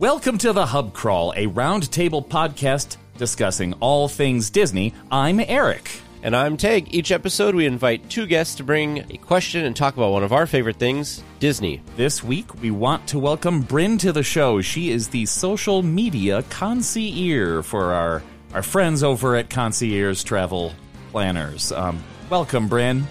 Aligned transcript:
Welcome 0.00 0.38
to 0.38 0.54
the 0.54 0.64
Hub 0.64 0.94
Crawl, 0.94 1.34
a 1.36 1.46
roundtable 1.48 2.26
podcast 2.26 2.96
discussing 3.18 3.74
all 3.80 4.08
things 4.08 4.48
Disney. 4.48 4.94
I'm 5.10 5.40
Erik. 5.40 5.90
And 6.22 6.34
I'm 6.34 6.56
Tage. 6.56 6.86
Each 6.88 7.12
episode, 7.12 7.54
we 7.54 7.66
invite 7.66 8.08
two 8.08 8.24
guests 8.24 8.54
to 8.54 8.64
bring 8.64 9.00
a 9.12 9.18
question 9.18 9.66
and 9.66 9.76
talk 9.76 9.98
about 9.98 10.12
one 10.12 10.22
of 10.22 10.32
our 10.32 10.46
favorite 10.46 10.76
things, 10.76 11.22
Disney. 11.38 11.82
This 11.96 12.24
week, 12.24 12.62
we 12.62 12.70
want 12.70 13.06
to 13.08 13.18
welcome 13.18 13.60
Bryn 13.60 13.98
to 13.98 14.10
the 14.10 14.22
show. 14.22 14.62
She 14.62 14.88
is 14.88 15.08
the 15.08 15.26
social 15.26 15.82
media 15.82 16.44
concierge 16.44 17.66
for 17.66 17.92
our, 17.92 18.22
our 18.54 18.62
friends 18.62 19.02
over 19.02 19.36
at 19.36 19.50
Concierge 19.50 20.22
Travel 20.22 20.72
Planners. 21.10 21.72
Um, 21.72 22.02
welcome, 22.30 22.68
Bryn. 22.68 23.06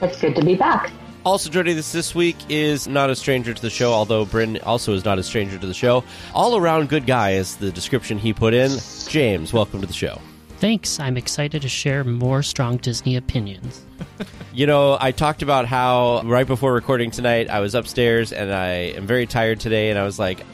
It's 0.00 0.20
good 0.20 0.36
to 0.36 0.44
be 0.44 0.54
back. 0.54 0.92
Also 1.22 1.50
joining 1.50 1.76
us 1.76 1.92
this 1.92 2.14
week 2.14 2.36
is 2.48 2.88
not 2.88 3.10
a 3.10 3.14
stranger 3.14 3.52
to 3.52 3.60
the 3.60 3.68
show, 3.68 3.92
although 3.92 4.24
Bryn 4.24 4.58
also 4.62 4.94
is 4.94 5.04
not 5.04 5.18
a 5.18 5.22
stranger 5.22 5.58
to 5.58 5.66
the 5.66 5.74
show. 5.74 6.02
All 6.34 6.56
around 6.56 6.88
good 6.88 7.04
guy 7.04 7.32
is 7.32 7.56
the 7.56 7.70
description 7.70 8.16
he 8.16 8.32
put 8.32 8.54
in. 8.54 8.78
James, 9.06 9.52
welcome 9.52 9.82
to 9.82 9.86
the 9.86 9.92
show. 9.92 10.18
Thanks. 10.60 10.98
I'm 10.98 11.18
excited 11.18 11.60
to 11.60 11.68
share 11.68 12.04
more 12.04 12.42
strong 12.42 12.78
Disney 12.78 13.16
opinions. 13.16 13.84
you 14.54 14.66
know, 14.66 14.96
I 14.98 15.12
talked 15.12 15.42
about 15.42 15.66
how 15.66 16.22
right 16.24 16.46
before 16.46 16.72
recording 16.72 17.10
tonight, 17.10 17.50
I 17.50 17.60
was 17.60 17.74
upstairs 17.74 18.32
and 18.32 18.50
I 18.50 18.68
am 18.68 19.06
very 19.06 19.26
tired 19.26 19.60
today, 19.60 19.90
and 19.90 19.98
I 19.98 20.04
was 20.04 20.18
like, 20.18 20.44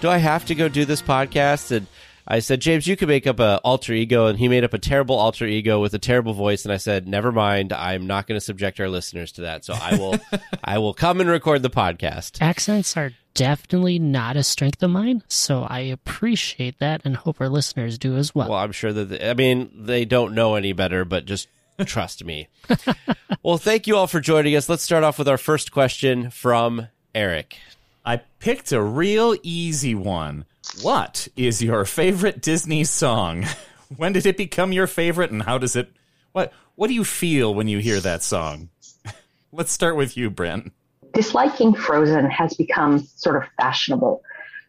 do 0.00 0.08
I 0.08 0.16
have 0.16 0.46
to 0.46 0.54
go 0.54 0.68
do 0.68 0.86
this 0.86 1.02
podcast? 1.02 1.72
And 1.72 1.86
I 2.28 2.40
said, 2.40 2.60
James, 2.60 2.86
you 2.86 2.96
could 2.96 3.08
make 3.08 3.26
up 3.26 3.38
a 3.38 3.60
alter 3.62 3.92
ego, 3.92 4.26
and 4.26 4.38
he 4.38 4.48
made 4.48 4.64
up 4.64 4.74
a 4.74 4.78
terrible 4.78 5.16
alter 5.16 5.46
ego 5.46 5.80
with 5.80 5.94
a 5.94 5.98
terrible 5.98 6.32
voice. 6.32 6.64
And 6.64 6.72
I 6.72 6.76
said, 6.76 7.06
never 7.06 7.30
mind, 7.30 7.72
I'm 7.72 8.06
not 8.06 8.26
going 8.26 8.36
to 8.38 8.44
subject 8.44 8.80
our 8.80 8.88
listeners 8.88 9.30
to 9.32 9.42
that. 9.42 9.64
So 9.64 9.74
I 9.74 9.96
will, 9.96 10.18
I 10.64 10.78
will 10.78 10.94
come 10.94 11.20
and 11.20 11.30
record 11.30 11.62
the 11.62 11.70
podcast. 11.70 12.42
Accents 12.42 12.96
are 12.96 13.12
definitely 13.34 13.98
not 13.98 14.36
a 14.36 14.42
strength 14.42 14.82
of 14.82 14.90
mine, 14.90 15.22
so 15.28 15.62
I 15.62 15.80
appreciate 15.80 16.78
that 16.80 17.02
and 17.04 17.16
hope 17.16 17.40
our 17.40 17.48
listeners 17.48 17.98
do 17.98 18.16
as 18.16 18.34
well. 18.34 18.48
Well, 18.48 18.58
I'm 18.58 18.72
sure 18.72 18.92
that 18.92 19.04
they, 19.04 19.30
I 19.30 19.34
mean 19.34 19.70
they 19.72 20.04
don't 20.04 20.34
know 20.34 20.54
any 20.56 20.72
better, 20.72 21.04
but 21.04 21.26
just 21.26 21.46
trust 21.84 22.24
me. 22.24 22.48
well, 23.42 23.58
thank 23.58 23.86
you 23.86 23.96
all 23.96 24.06
for 24.06 24.20
joining 24.20 24.56
us. 24.56 24.68
Let's 24.68 24.82
start 24.82 25.04
off 25.04 25.18
with 25.18 25.28
our 25.28 25.38
first 25.38 25.70
question 25.70 26.30
from 26.30 26.88
Erik. 27.14 27.58
I 28.04 28.18
picked 28.38 28.72
a 28.72 28.82
real 28.82 29.36
easy 29.42 29.94
one. 29.94 30.46
What 30.82 31.28
is 31.36 31.62
your 31.62 31.84
favorite 31.84 32.42
Disney 32.42 32.84
song? 32.84 33.46
when 33.96 34.12
did 34.12 34.26
it 34.26 34.36
become 34.36 34.72
your 34.72 34.86
favorite 34.86 35.30
and 35.30 35.42
how 35.42 35.58
does 35.58 35.76
it 35.76 35.90
what 36.32 36.52
what 36.74 36.88
do 36.88 36.94
you 36.94 37.04
feel 37.04 37.54
when 37.54 37.68
you 37.68 37.78
hear 37.78 38.00
that 38.00 38.22
song? 38.22 38.68
Let's 39.52 39.72
start 39.72 39.96
with 39.96 40.16
you, 40.16 40.28
Bryn. 40.28 40.72
Disliking 41.14 41.74
Frozen 41.74 42.28
has 42.30 42.54
become 42.54 42.98
sort 43.16 43.36
of 43.36 43.44
fashionable, 43.56 44.22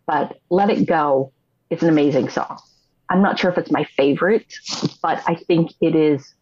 but 0.05 0.39
Let 0.49 0.69
It 0.69 0.85
Go 0.85 1.33
is 1.69 1.83
an 1.83 1.89
amazing 1.89 2.29
song. 2.29 2.59
I'm 3.09 3.21
not 3.21 3.37
sure 3.37 3.51
if 3.51 3.57
it's 3.57 3.71
my 3.71 3.83
favorite, 3.83 4.53
but 5.01 5.21
I 5.27 5.35
think 5.35 5.71
it 5.81 5.95
is 5.95 6.33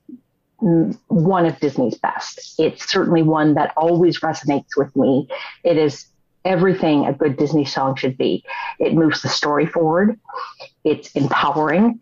one 0.59 1.45
of 1.45 1.59
Disney's 1.59 1.97
best. 1.97 2.55
It's 2.59 2.89
certainly 2.89 3.23
one 3.23 3.55
that 3.55 3.73
always 3.75 4.19
resonates 4.19 4.77
with 4.77 4.95
me. 4.95 5.27
It 5.63 5.77
is 5.77 6.05
everything 6.45 7.05
a 7.05 7.13
good 7.13 7.37
Disney 7.37 7.65
song 7.65 7.95
should 7.95 8.17
be. 8.17 8.43
It 8.79 8.93
moves 8.93 9.21
the 9.21 9.29
story 9.29 9.65
forward. 9.65 10.19
It's 10.83 11.11
empowering. 11.11 11.99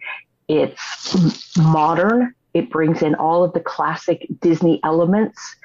It's 0.48 1.58
modern. 1.58 2.36
It 2.54 2.70
brings 2.70 3.02
in 3.02 3.16
all 3.16 3.44
of 3.44 3.54
the 3.54 3.60
classic 3.60 4.28
Disney 4.42 4.80
elements, 4.84 5.56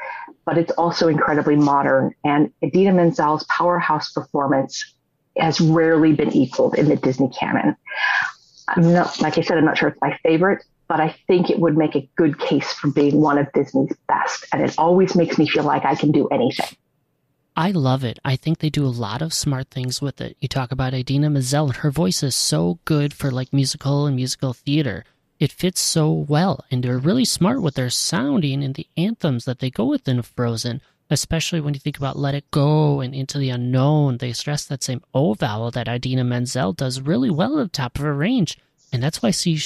but 0.47 0.57
it's 0.57 0.73
also 0.73 1.09
incredibly 1.09 1.57
modern. 1.57 2.15
And 2.25 2.51
Idina 2.63 2.93
Menzel's 2.93 3.45
powerhouse 3.45 4.11
performance 4.13 4.95
has 5.37 5.61
rarely 5.61 6.15
been 6.15 6.33
equaled 6.33 6.77
in 6.77 6.89
the 6.89 6.97
Disney 6.97 7.29
canon. 7.29 7.77
I'm 8.69 8.93
not, 8.93 9.21
like 9.21 9.37
I 9.37 9.43
said, 9.43 9.59
I'm 9.59 9.65
not 9.65 9.77
sure 9.77 9.89
it's 9.89 10.01
my 10.01 10.19
favorite, 10.23 10.65
but 10.89 11.01
I 11.01 11.15
think 11.27 11.51
it 11.51 11.59
would 11.59 11.77
make 11.77 11.95
a 11.95 12.09
good 12.17 12.39
case 12.39 12.73
for 12.73 12.91
being 12.91 13.21
one 13.21 13.37
of 13.37 13.53
Disney's 13.53 13.95
best. 14.09 14.47
And 14.53 14.63
it 14.63 14.75
always 14.79 15.15
makes 15.15 15.37
me 15.37 15.47
feel 15.47 15.65
like 15.65 15.85
I 15.85 15.95
can 15.95 16.11
do 16.11 16.27
anything. 16.29 16.77
I 17.59 17.73
love 17.73 18.05
it. 18.05 18.21
I 18.25 18.37
think 18.37 18.59
they 18.59 18.71
do 18.71 18.87
a 18.87 19.01
lot 19.07 19.21
of 19.21 19.35
smart 19.35 19.69
things 19.69 20.01
with 20.01 20.21
it. 20.21 20.37
You 20.39 20.47
talk 20.47 20.71
about 20.71 20.95
Idina 20.95 21.29
Menzel, 21.29 21.67
and 21.67 21.77
her 21.79 21.91
voice 21.91 22.23
is 22.23 22.37
so 22.37 22.79
good 22.85 23.13
for 23.13 23.33
like 23.33 23.53
musical 23.53 24.07
and 24.07 24.15
musical 24.15 24.53
theater. 24.53 25.05
It 25.41 25.51
fits 25.51 25.81
so 25.81 26.09
well, 26.13 26.65
and 26.71 26.85
they're 26.85 26.99
really 26.99 27.25
smart 27.25 27.61
with 27.61 27.75
their 27.75 27.91
sounding 27.91 28.63
and 28.63 28.77
the 28.77 28.87
anthems 28.97 29.45
that 29.45 29.59
they 29.59 29.71
go 29.71 29.87
with 29.87 30.07
in 30.07 30.23
Frozen, 30.23 30.83
especially 31.11 31.61
when 31.61 31.75
you 31.75 31.81
think 31.81 31.99
about 31.99 32.17
Let 32.17 32.37
It 32.37 32.49
Go 32.53 33.01
and 33.01 33.13
Into 33.13 33.39
the 33.39 33.51
Unknown. 33.51 34.19
They 34.19 34.33
stress 34.33 34.65
that 34.67 34.85
same 34.85 35.03
O 35.13 35.35
vowel 35.35 35.73
that 35.73 35.89
Idina 35.89 36.23
Menzel 36.23 36.73
does 36.75 37.01
really 37.01 37.31
well 37.31 37.59
at 37.59 37.65
the 37.65 37.77
top 37.77 37.97
of 37.97 38.05
her 38.05 38.15
range, 38.15 38.57
and 38.93 39.03
that's 39.03 39.21
why 39.21 39.33
she 39.33 39.61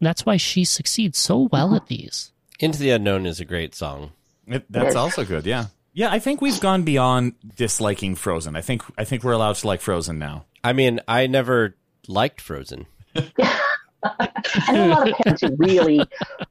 that's 0.00 0.24
why 0.24 0.38
she 0.38 0.64
succeeds 0.64 1.18
so 1.18 1.50
well 1.52 1.74
at 1.74 1.82
mm-hmm. 1.82 1.96
these. 1.96 2.32
Into 2.60 2.78
the 2.78 2.92
Unknown 2.92 3.26
is 3.26 3.40
a 3.40 3.44
great 3.44 3.74
song. 3.74 4.12
It, 4.46 4.64
that's 4.70 4.96
also 4.96 5.22
good, 5.22 5.44
yeah. 5.44 5.66
Yeah, 5.96 6.12
I 6.12 6.18
think 6.18 6.42
we've 6.42 6.60
gone 6.60 6.82
beyond 6.82 7.36
disliking 7.56 8.16
Frozen. 8.16 8.54
I 8.54 8.60
think 8.60 8.82
I 8.98 9.04
think 9.04 9.24
we're 9.24 9.32
allowed 9.32 9.56
to 9.56 9.66
like 9.66 9.80
Frozen 9.80 10.18
now. 10.18 10.44
I 10.62 10.74
mean, 10.74 11.00
I 11.08 11.26
never 11.26 11.74
liked 12.06 12.42
Frozen. 12.42 12.86
I 13.16 14.72
know 14.72 14.88
a 14.88 14.88
lot 14.88 15.08
of 15.08 15.16
parents 15.16 15.40
who 15.40 15.56
really, 15.56 16.02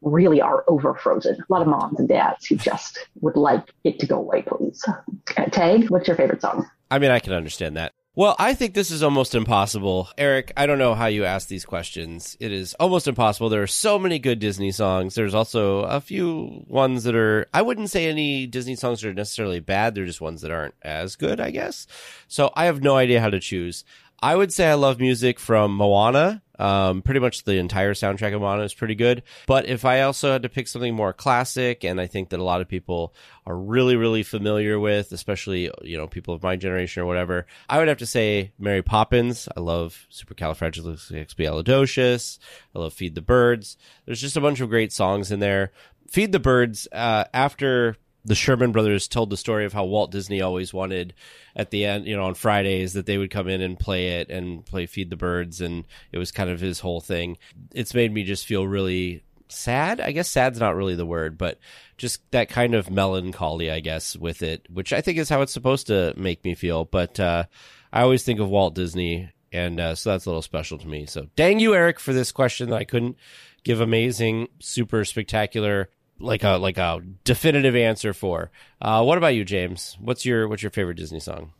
really 0.01 0.41
are 0.41 0.65
over 0.67 0.95
Frozen. 0.95 1.35
A 1.35 1.53
lot 1.53 1.61
of 1.61 1.67
moms 1.67 1.99
and 1.99 2.09
dads 2.09 2.47
who 2.47 2.55
just 2.55 2.97
would 3.21 3.37
like 3.37 3.71
it 3.83 3.99
to 3.99 4.07
go 4.07 4.17
away, 4.17 4.41
please. 4.41 4.83
Uh, 4.87 5.45
Tage, 5.51 5.91
what's 5.91 6.07
your 6.07 6.17
favorite 6.17 6.41
song? 6.41 6.67
I 6.89 6.97
mean, 6.97 7.11
I 7.11 7.19
can 7.19 7.33
understand 7.33 7.77
that. 7.77 7.93
Well, 8.17 8.33
I 8.39 8.53
think 8.53 8.73
this 8.73 8.91
is 8.91 9.03
almost 9.03 9.35
impossible. 9.35 10.07
Erik, 10.17 10.53
I 10.55 10.67
don't 10.67 10.77
know 10.77 10.95
how 10.95 11.07
you 11.07 11.25
ask 11.25 11.49
these 11.49 11.65
questions. 11.65 12.37
It 12.39 12.53
is 12.53 12.73
almost 12.75 13.09
impossible. 13.09 13.49
There 13.49 13.61
are 13.61 13.67
so 13.67 13.99
many 13.99 14.19
good 14.19 14.39
Disney 14.39 14.71
songs. 14.71 15.15
There's 15.15 15.35
also 15.35 15.81
a 15.81 15.99
few 15.99 16.63
ones 16.69 17.03
that 17.03 17.13
are, 17.13 17.47
I 17.53 17.61
wouldn't 17.61 17.89
say 17.89 18.07
any 18.07 18.47
Disney 18.47 18.77
songs 18.77 19.03
are 19.03 19.13
necessarily 19.13 19.59
bad. 19.59 19.95
They're 19.95 20.05
just 20.05 20.21
ones 20.21 20.43
that 20.43 20.51
aren't 20.51 20.75
as 20.81 21.17
good, 21.17 21.41
I 21.41 21.51
guess. 21.51 21.87
So 22.29 22.53
I 22.55 22.65
have 22.65 22.81
no 22.81 22.95
idea 22.95 23.19
how 23.19 23.29
to 23.29 23.39
choose. 23.41 23.83
I 24.21 24.35
would 24.35 24.53
say 24.53 24.69
I 24.69 24.75
love 24.75 24.99
music 24.99 25.39
from 25.39 25.75
Moana. 25.75 26.43
Um, 26.57 27.01
pretty 27.01 27.19
much 27.19 27.43
the 27.43 27.57
entire 27.57 27.93
soundtrack 27.93 28.33
of 28.33 28.39
Moana 28.39 28.63
is 28.63 28.73
pretty 28.73 28.95
good. 28.95 29.23
But 29.45 29.67
if 29.67 29.83
I 29.83 29.99
also 30.01 30.31
had 30.31 30.43
to 30.43 30.49
pick 30.49 30.69
something 30.69 30.95
more 30.95 31.11
classic, 31.11 31.83
and 31.83 31.99
I 31.99 32.07
think 32.07 32.29
that 32.29 32.39
a 32.39 32.43
lot 32.43 32.61
of 32.61 32.69
people 32.69 33.13
are 33.45 33.57
really, 33.57 33.97
really 33.97 34.23
familiar 34.23 34.79
with, 34.79 35.11
especially, 35.11 35.69
you 35.81 35.97
know, 35.97 36.07
people 36.07 36.33
of 36.33 36.43
my 36.43 36.55
generation 36.55 37.03
or 37.03 37.05
whatever, 37.05 37.45
I 37.67 37.77
would 37.77 37.89
have 37.89 37.97
to 37.97 38.05
say 38.05 38.53
Mary 38.57 38.81
Poppins. 38.81 39.49
I 39.55 39.59
love 39.59 40.07
Supercalifragilisticexpialidocious. 40.11 42.39
I 42.73 42.79
love 42.79 42.93
Feed 42.93 43.15
the 43.15 43.21
Birds. 43.21 43.75
There's 44.05 44.21
just 44.21 44.37
a 44.37 44.41
bunch 44.41 44.61
of 44.61 44.69
great 44.69 44.93
songs 44.93 45.29
in 45.31 45.41
there. 45.41 45.73
Feed 46.09 46.31
the 46.31 46.39
Birds, 46.39 46.87
uh, 46.91 47.23
after 47.33 47.97
the 48.25 48.35
Sherman 48.35 48.71
brothers 48.71 49.07
told 49.07 49.29
the 49.29 49.37
story 49.37 49.65
of 49.65 49.73
how 49.73 49.85
Walt 49.85 50.11
Disney 50.11 50.41
always 50.41 50.73
wanted 50.73 51.13
at 51.55 51.69
the 51.69 51.85
end, 51.85 52.07
you 52.07 52.15
know, 52.15 52.23
on 52.25 52.33
Fridays 52.33 52.93
that 52.93 53.05
they 53.05 53.19
would 53.19 53.29
come 53.29 53.47
in 53.47 53.61
and 53.61 53.79
play 53.79 54.19
it 54.19 54.29
and 54.29 54.65
play 54.65 54.87
Feed 54.87 55.11
the 55.11 55.15
Birds. 55.15 55.61
And 55.61 55.85
it 56.11 56.17
was 56.17 56.31
kind 56.31 56.49
of 56.49 56.59
his 56.59 56.79
whole 56.79 57.01
thing. 57.01 57.37
It's 57.73 57.93
made 57.93 58.11
me 58.11 58.23
just 58.23 58.45
feel 58.47 58.67
really 58.67 59.23
sad. 59.47 60.01
I 60.01 60.11
guess 60.11 60.29
sad's 60.29 60.59
not 60.59 60.75
really 60.75 60.95
the 60.95 61.05
word, 61.05 61.37
but 61.37 61.59
just 61.97 62.19
that 62.31 62.49
kind 62.49 62.73
of 62.73 62.89
melancholy, 62.89 63.69
I 63.69 63.79
guess, 63.79 64.17
with 64.17 64.41
it, 64.41 64.65
which 64.73 64.91
I 64.91 65.01
think 65.01 65.19
is 65.19 65.29
how 65.29 65.41
it's 65.41 65.53
supposed 65.53 65.87
to 65.87 66.13
make 66.17 66.43
me 66.43 66.55
feel. 66.55 66.83
But, 66.83 67.19
uh, 67.19 67.45
I 67.93 68.01
always 68.01 68.23
think 68.23 68.39
of 68.39 68.49
Walt 68.49 68.73
Disney. 68.73 69.29
And, 69.51 69.79
uh, 69.79 69.93
so 69.95 70.09
that's 70.09 70.25
a 70.25 70.29
little 70.29 70.41
special 70.41 70.79
to 70.79 70.87
me. 70.87 71.05
So 71.05 71.27
dang 71.35 71.59
you, 71.59 71.75
Erik, 71.75 71.99
for 71.99 72.11
this 72.11 72.31
question 72.31 72.71
that 72.71 72.77
I 72.77 72.83
couldn't 72.85 73.17
give 73.63 73.79
amazing, 73.81 74.47
super 74.59 75.05
spectacular 75.05 75.89
like 76.19 76.43
a 76.43 76.57
like 76.57 76.77
a 76.77 77.01
definitive 77.23 77.75
answer 77.75 78.13
for. 78.13 78.51
Uh, 78.81 79.03
what 79.03 79.17
about 79.17 79.35
you, 79.35 79.43
James? 79.43 79.97
What's 79.99 80.25
your 80.25 80.47
what's 80.47 80.63
your 80.63 80.71
favorite 80.71 80.97
Disney 80.97 81.19
song? 81.19 81.53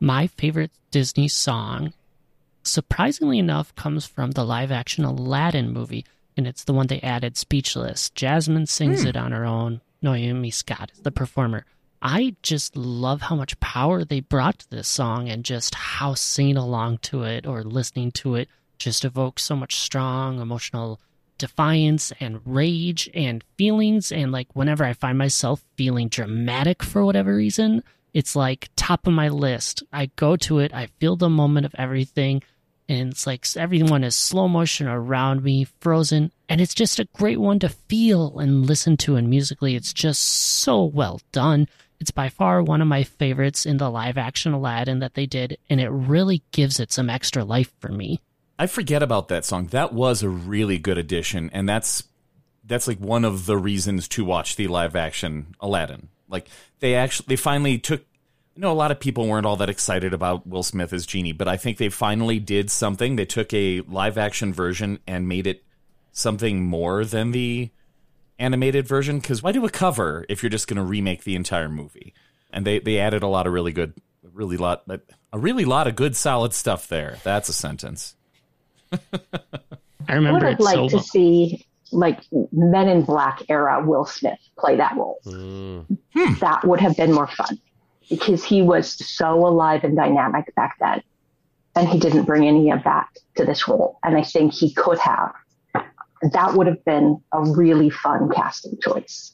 My 0.00 0.26
favorite 0.26 0.72
Disney 0.90 1.28
song, 1.28 1.92
surprisingly 2.62 3.38
enough, 3.38 3.74
comes 3.74 4.06
from 4.06 4.32
the 4.32 4.44
live 4.44 4.72
action 4.72 5.04
Aladdin 5.04 5.72
movie, 5.72 6.06
and 6.36 6.46
it's 6.46 6.64
the 6.64 6.72
one 6.72 6.86
they 6.86 7.00
added 7.00 7.36
Speechless. 7.36 8.10
Jasmine 8.10 8.66
sings 8.66 9.02
hmm. 9.02 9.08
it 9.08 9.16
on 9.16 9.32
her 9.32 9.44
own. 9.44 9.80
Naomi 10.02 10.50
Scott 10.50 10.90
is 10.94 11.00
the 11.00 11.10
performer. 11.10 11.66
I 12.02 12.34
just 12.42 12.76
love 12.76 13.20
how 13.20 13.36
much 13.36 13.60
power 13.60 14.04
they 14.04 14.20
brought 14.20 14.60
to 14.60 14.70
this 14.70 14.88
song 14.88 15.28
and 15.28 15.44
just 15.44 15.74
how 15.74 16.14
singing 16.14 16.56
along 16.56 16.98
to 17.02 17.24
it 17.24 17.46
or 17.46 17.62
listening 17.62 18.10
to 18.12 18.36
it 18.36 18.48
just 18.78 19.04
evokes 19.04 19.42
so 19.42 19.54
much 19.54 19.76
strong 19.76 20.40
emotional 20.40 20.98
defiance 21.40 22.12
and 22.20 22.40
rage 22.44 23.10
and 23.12 23.42
feelings. 23.56 24.12
And 24.12 24.30
like 24.30 24.54
whenever 24.54 24.84
I 24.84 24.92
find 24.92 25.18
myself 25.18 25.64
feeling 25.76 26.08
dramatic 26.08 26.82
for 26.82 27.04
whatever 27.04 27.34
reason, 27.34 27.82
it's 28.14 28.36
like 28.36 28.68
top 28.76 29.06
of 29.06 29.12
my 29.12 29.28
list. 29.28 29.82
I 29.92 30.06
go 30.16 30.36
to 30.36 30.60
it, 30.60 30.72
I 30.72 30.86
feel 31.00 31.16
the 31.16 31.28
moment 31.28 31.66
of 31.66 31.74
everything. 31.76 32.42
And 32.88 33.12
it's 33.12 33.26
like 33.26 33.46
everyone 33.56 34.04
is 34.04 34.16
slow 34.16 34.48
motion 34.48 34.86
around 34.86 35.42
me, 35.42 35.64
frozen. 35.80 36.32
And 36.48 36.60
it's 36.60 36.74
just 36.74 36.98
a 36.98 37.08
great 37.12 37.38
one 37.38 37.58
to 37.60 37.68
feel 37.68 38.38
and 38.38 38.66
listen 38.66 38.96
to. 38.98 39.16
And 39.16 39.30
musically, 39.30 39.76
it's 39.76 39.92
just 39.92 40.22
so 40.22 40.84
well 40.84 41.20
done. 41.32 41.68
It's 42.00 42.10
by 42.10 42.30
far 42.30 42.62
one 42.62 42.80
of 42.80 42.88
my 42.88 43.04
favorites 43.04 43.66
in 43.66 43.76
the 43.76 43.90
live 43.90 44.16
action 44.16 44.52
Aladdin 44.52 45.00
that 45.00 45.14
they 45.14 45.26
did, 45.26 45.58
and 45.68 45.80
it 45.80 45.90
really 45.90 46.42
gives 46.50 46.80
it 46.80 46.92
some 46.92 47.10
extra 47.10 47.44
life 47.44 47.70
for 47.78 47.92
me. 47.92 48.20
I 48.60 48.66
forget 48.66 49.02
about 49.02 49.28
that 49.28 49.46
song. 49.46 49.68
That 49.68 49.94
was 49.94 50.22
a 50.22 50.28
really 50.28 50.76
good 50.76 50.98
addition, 50.98 51.48
and 51.54 51.66
that's 51.66 52.04
that's 52.62 52.86
like 52.86 52.98
one 52.98 53.24
of 53.24 53.46
the 53.46 53.56
reasons 53.56 54.06
to 54.08 54.22
watch 54.22 54.56
the 54.56 54.68
live 54.68 54.94
action 54.94 55.54
Aladdin. 55.60 56.10
Like 56.28 56.46
they 56.80 56.94
actually 56.94 57.24
they 57.28 57.36
finally 57.36 57.78
took 57.78 58.02
I 58.54 58.60
know 58.60 58.70
a 58.70 58.74
lot 58.74 58.90
of 58.90 59.00
people 59.00 59.26
weren't 59.26 59.46
all 59.46 59.56
that 59.56 59.70
excited 59.70 60.12
about 60.12 60.46
Will 60.46 60.62
Smith 60.62 60.92
as 60.92 61.06
Genie, 61.06 61.32
but 61.32 61.48
I 61.48 61.56
think 61.56 61.78
they 61.78 61.88
finally 61.88 62.38
did 62.38 62.70
something. 62.70 63.16
They 63.16 63.24
took 63.24 63.54
a 63.54 63.80
live 63.80 64.18
action 64.18 64.52
version 64.52 64.98
and 65.06 65.26
made 65.26 65.46
it 65.46 65.64
something 66.12 66.62
more 66.62 67.06
than 67.06 67.30
the 67.30 67.70
animated 68.38 68.86
version. 68.86 69.20
Because 69.20 69.42
why 69.42 69.52
do 69.52 69.64
a 69.64 69.70
cover 69.70 70.26
if 70.28 70.42
you're 70.42 70.50
just 70.50 70.68
going 70.68 70.76
to 70.76 70.82
remake 70.82 71.24
the 71.24 71.34
entire 71.34 71.70
movie? 71.70 72.12
And 72.50 72.66
they 72.66 72.78
they 72.78 72.98
added 72.98 73.22
a 73.22 73.26
lot 73.26 73.46
of 73.46 73.54
really 73.54 73.72
good, 73.72 73.94
really 74.34 74.58
lot, 74.58 74.82
a 75.32 75.38
really 75.38 75.64
lot 75.64 75.86
of 75.86 75.96
good 75.96 76.14
solid 76.14 76.52
stuff 76.52 76.88
there. 76.88 77.16
That's 77.24 77.48
a 77.48 77.54
sentence. 77.54 78.16
I 78.92 78.98
I 80.08 80.14
remember 80.14 80.38
would 80.40 80.42
it 80.46 80.50
have 80.52 80.60
liked 80.60 80.76
so 80.76 80.88
to 80.88 80.96
well. 80.96 81.04
see 81.04 81.66
like 81.92 82.20
Men 82.52 82.88
in 82.88 83.02
Black 83.02 83.42
era 83.48 83.82
Will 83.84 84.04
Smith 84.04 84.38
play 84.58 84.76
that 84.76 84.96
role. 84.96 85.18
Mm. 85.26 85.86
That 86.40 86.64
would 86.64 86.80
have 86.80 86.96
been 86.96 87.12
more 87.12 87.26
fun 87.26 87.58
because 88.08 88.44
he 88.44 88.62
was 88.62 88.88
so 89.08 89.46
alive 89.46 89.82
and 89.84 89.96
dynamic 89.96 90.54
back 90.54 90.76
then. 90.80 91.02
And 91.76 91.88
he 91.88 91.98
didn't 91.98 92.24
bring 92.24 92.46
any 92.46 92.70
of 92.70 92.82
that 92.84 93.08
to 93.36 93.44
this 93.44 93.66
role. 93.68 93.98
And 94.04 94.16
I 94.16 94.22
think 94.22 94.52
he 94.52 94.72
could 94.72 94.98
have. 94.98 95.32
That 96.32 96.54
would 96.54 96.66
have 96.66 96.84
been 96.84 97.20
a 97.32 97.42
really 97.42 97.90
fun 97.90 98.28
casting 98.34 98.78
choice. 98.82 99.32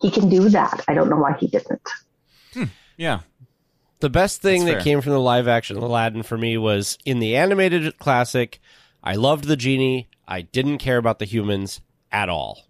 He 0.00 0.10
can 0.10 0.28
do 0.28 0.48
that. 0.48 0.84
I 0.88 0.94
don't 0.94 1.08
know 1.10 1.16
why 1.16 1.36
he 1.38 1.46
didn't. 1.48 1.82
Hmm. 2.54 2.64
Yeah, 2.96 3.20
The 4.00 4.08
best 4.10 4.40
thing 4.40 4.64
That's 4.64 4.70
that 4.70 4.74
fair. 4.78 4.84
came 4.84 5.00
from 5.00 5.12
the 5.12 5.20
live 5.20 5.48
action 5.48 5.76
Aladdin 5.76 6.22
for 6.22 6.38
me 6.38 6.56
was 6.56 6.96
in 7.04 7.18
the 7.18 7.36
animated 7.36 7.98
classic, 7.98 8.60
I 9.04 9.14
loved 9.16 9.44
the 9.44 9.56
genie. 9.56 10.08
I 10.26 10.40
didn't 10.40 10.78
care 10.78 10.96
about 10.96 11.18
the 11.18 11.26
humans 11.26 11.82
at 12.10 12.30
all. 12.30 12.64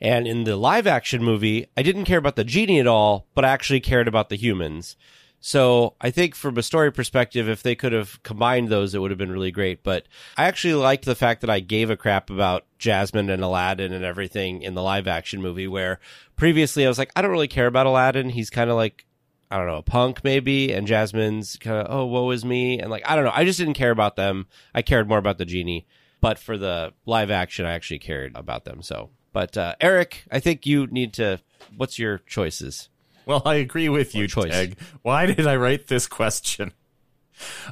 And 0.00 0.26
in 0.26 0.44
the 0.44 0.56
live 0.56 0.86
action 0.86 1.22
movie, 1.22 1.66
I 1.76 1.82
didn't 1.82 2.06
care 2.06 2.18
about 2.18 2.36
the 2.36 2.44
genie 2.44 2.80
at 2.80 2.86
all, 2.86 3.26
but 3.34 3.44
I 3.44 3.50
actually 3.50 3.80
cared 3.80 4.08
about 4.08 4.30
the 4.30 4.36
humans. 4.36 4.96
So 5.40 5.94
I 6.00 6.10
think 6.10 6.34
from 6.34 6.56
a 6.56 6.62
story 6.62 6.90
perspective, 6.90 7.48
if 7.48 7.62
they 7.62 7.74
could 7.74 7.92
have 7.92 8.22
combined 8.22 8.68
those, 8.68 8.94
it 8.94 9.00
would 9.00 9.10
have 9.10 9.18
been 9.18 9.32
really 9.32 9.50
great. 9.50 9.82
But 9.82 10.06
I 10.36 10.44
actually 10.44 10.74
liked 10.74 11.04
the 11.04 11.14
fact 11.14 11.42
that 11.42 11.50
I 11.50 11.60
gave 11.60 11.90
a 11.90 11.96
crap 11.96 12.30
about 12.30 12.64
Jasmine 12.78 13.30
and 13.30 13.42
Aladdin 13.42 13.92
and 13.92 14.04
everything 14.04 14.62
in 14.62 14.74
the 14.74 14.82
live 14.82 15.06
action 15.06 15.42
movie, 15.42 15.68
where 15.68 16.00
previously 16.36 16.86
I 16.86 16.88
was 16.88 16.98
like, 16.98 17.12
I 17.14 17.22
don't 17.22 17.30
really 17.30 17.48
care 17.48 17.66
about 17.66 17.86
Aladdin. 17.86 18.30
He's 18.30 18.50
kind 18.50 18.70
of 18.70 18.76
like 18.76 19.06
I 19.50 19.58
don't 19.58 19.66
know, 19.66 19.78
a 19.78 19.82
punk 19.82 20.22
maybe, 20.22 20.72
and 20.72 20.86
Jasmine's 20.86 21.56
kind 21.56 21.78
of, 21.78 21.86
oh, 21.90 22.06
woe 22.06 22.30
is 22.30 22.44
me. 22.44 22.78
And 22.78 22.90
like, 22.90 23.02
I 23.04 23.16
don't 23.16 23.24
know. 23.24 23.32
I 23.34 23.44
just 23.44 23.58
didn't 23.58 23.74
care 23.74 23.90
about 23.90 24.14
them. 24.14 24.46
I 24.74 24.82
cared 24.82 25.08
more 25.08 25.18
about 25.18 25.38
the 25.38 25.44
genie. 25.44 25.86
But 26.20 26.38
for 26.38 26.56
the 26.56 26.92
live 27.06 27.30
action, 27.30 27.64
I 27.64 27.72
actually 27.72 27.98
cared 27.98 28.36
about 28.36 28.64
them. 28.64 28.82
So, 28.82 29.10
but 29.32 29.56
uh, 29.56 29.74
Erik, 29.80 30.24
I 30.30 30.38
think 30.38 30.66
you 30.66 30.86
need 30.86 31.14
to, 31.14 31.40
what's 31.76 31.98
your 31.98 32.18
choices? 32.18 32.90
Well, 33.26 33.42
I 33.44 33.54
agree 33.54 33.88
with 33.88 34.14
you, 34.14 34.28
choice. 34.28 34.52
Tage. 34.52 34.76
Why 35.02 35.26
did 35.26 35.46
I 35.46 35.56
write 35.56 35.88
this 35.88 36.06
question? 36.06 36.72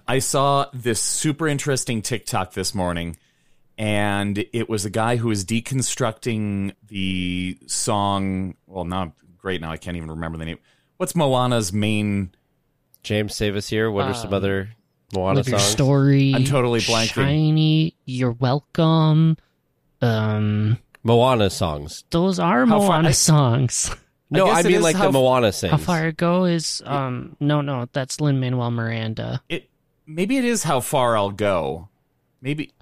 I 0.07 0.19
saw 0.19 0.67
this 0.73 1.01
super 1.01 1.47
interesting 1.47 2.01
TikTok 2.01 2.55
this 2.55 2.75
morning, 2.75 3.19
and 3.77 4.45
it 4.53 4.69
was 4.69 4.85
a 4.85 4.91
guy 4.91 5.17
who 5.17 5.29
was 5.29 5.45
deconstructing 5.45 6.75
the 6.87 7.59
song. 7.67 8.55
Well, 8.67 8.85
not 8.85 9.13
great, 9.37 9.61
now 9.61 9.71
I 9.71 9.77
can't 9.77 9.97
even 9.97 10.11
remember 10.11 10.39
the 10.39 10.47
name. 10.47 10.59
What's 10.99 11.15
Moana's 11.15 11.73
main? 11.73 12.33
James, 13.03 13.35
save 13.35 13.57
us 13.57 13.69
here. 13.69 13.91
What 13.91 14.07
are 14.07 14.15
some 14.15 14.35
other 14.35 14.71
Moana 15.15 15.37
Live 15.37 15.49
your 15.49 15.59
songs? 15.61 15.71
story. 15.71 16.33
I'm 16.35 16.45
totally 16.45 16.81
blanking. 16.81 17.15
Shiny, 17.15 17.95
you're 18.05 18.33
welcome. 18.33 19.37
Um, 20.03 20.79
Moana 21.05 21.51
songs. 21.51 22.05
those 22.11 22.39
are 22.39 22.67
How 22.67 22.79
far- 22.81 22.89
Moana 22.89 23.09
I- 23.09 23.13
songs. 23.13 23.91
No, 24.31 24.45
guess 24.45 24.57
I, 24.57 24.61
it 24.61 24.67
mean 24.67 24.75
is 24.75 24.83
like 24.83 24.95
how- 24.97 25.07
the 25.07 25.13
Moana 25.13 25.53
sings. 25.53 25.71
How 25.71 25.79
far 25.79 26.09
it 26.09 26.19
go 26.19 26.45
is 26.45 26.83
um 26.85 27.35
no 27.41 27.63
no 27.63 27.89
that's 27.95 28.21
Lin 28.21 28.39
Manuel 28.39 28.71
Miranda. 28.71 29.41
It 29.49 29.71
maybe 30.07 30.37
it 30.37 30.45
is 30.45 30.63
how 30.65 30.81
far 30.81 31.17
I'll 31.17 31.31
go. 31.31 31.89
Maybe 32.43 32.73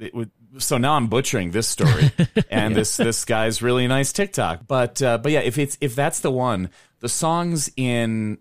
it 0.00 0.12
would. 0.16 0.32
So 0.56 0.76
now 0.76 0.94
I'm 0.94 1.06
butchering 1.06 1.52
this 1.52 1.68
story, 1.68 2.10
and 2.50 2.74
this 2.74 2.96
this 2.96 3.24
guy's 3.24 3.62
really 3.62 3.86
nice 3.86 4.12
TikTok. 4.12 4.62
But 4.66 5.00
uh, 5.00 5.18
but 5.18 5.30
yeah, 5.30 5.42
if 5.42 5.58
it's 5.58 5.78
if 5.80 5.94
that's 5.94 6.18
the 6.18 6.30
one, 6.32 6.70
the 7.00 7.08
songs 7.08 7.70
in 7.76 8.38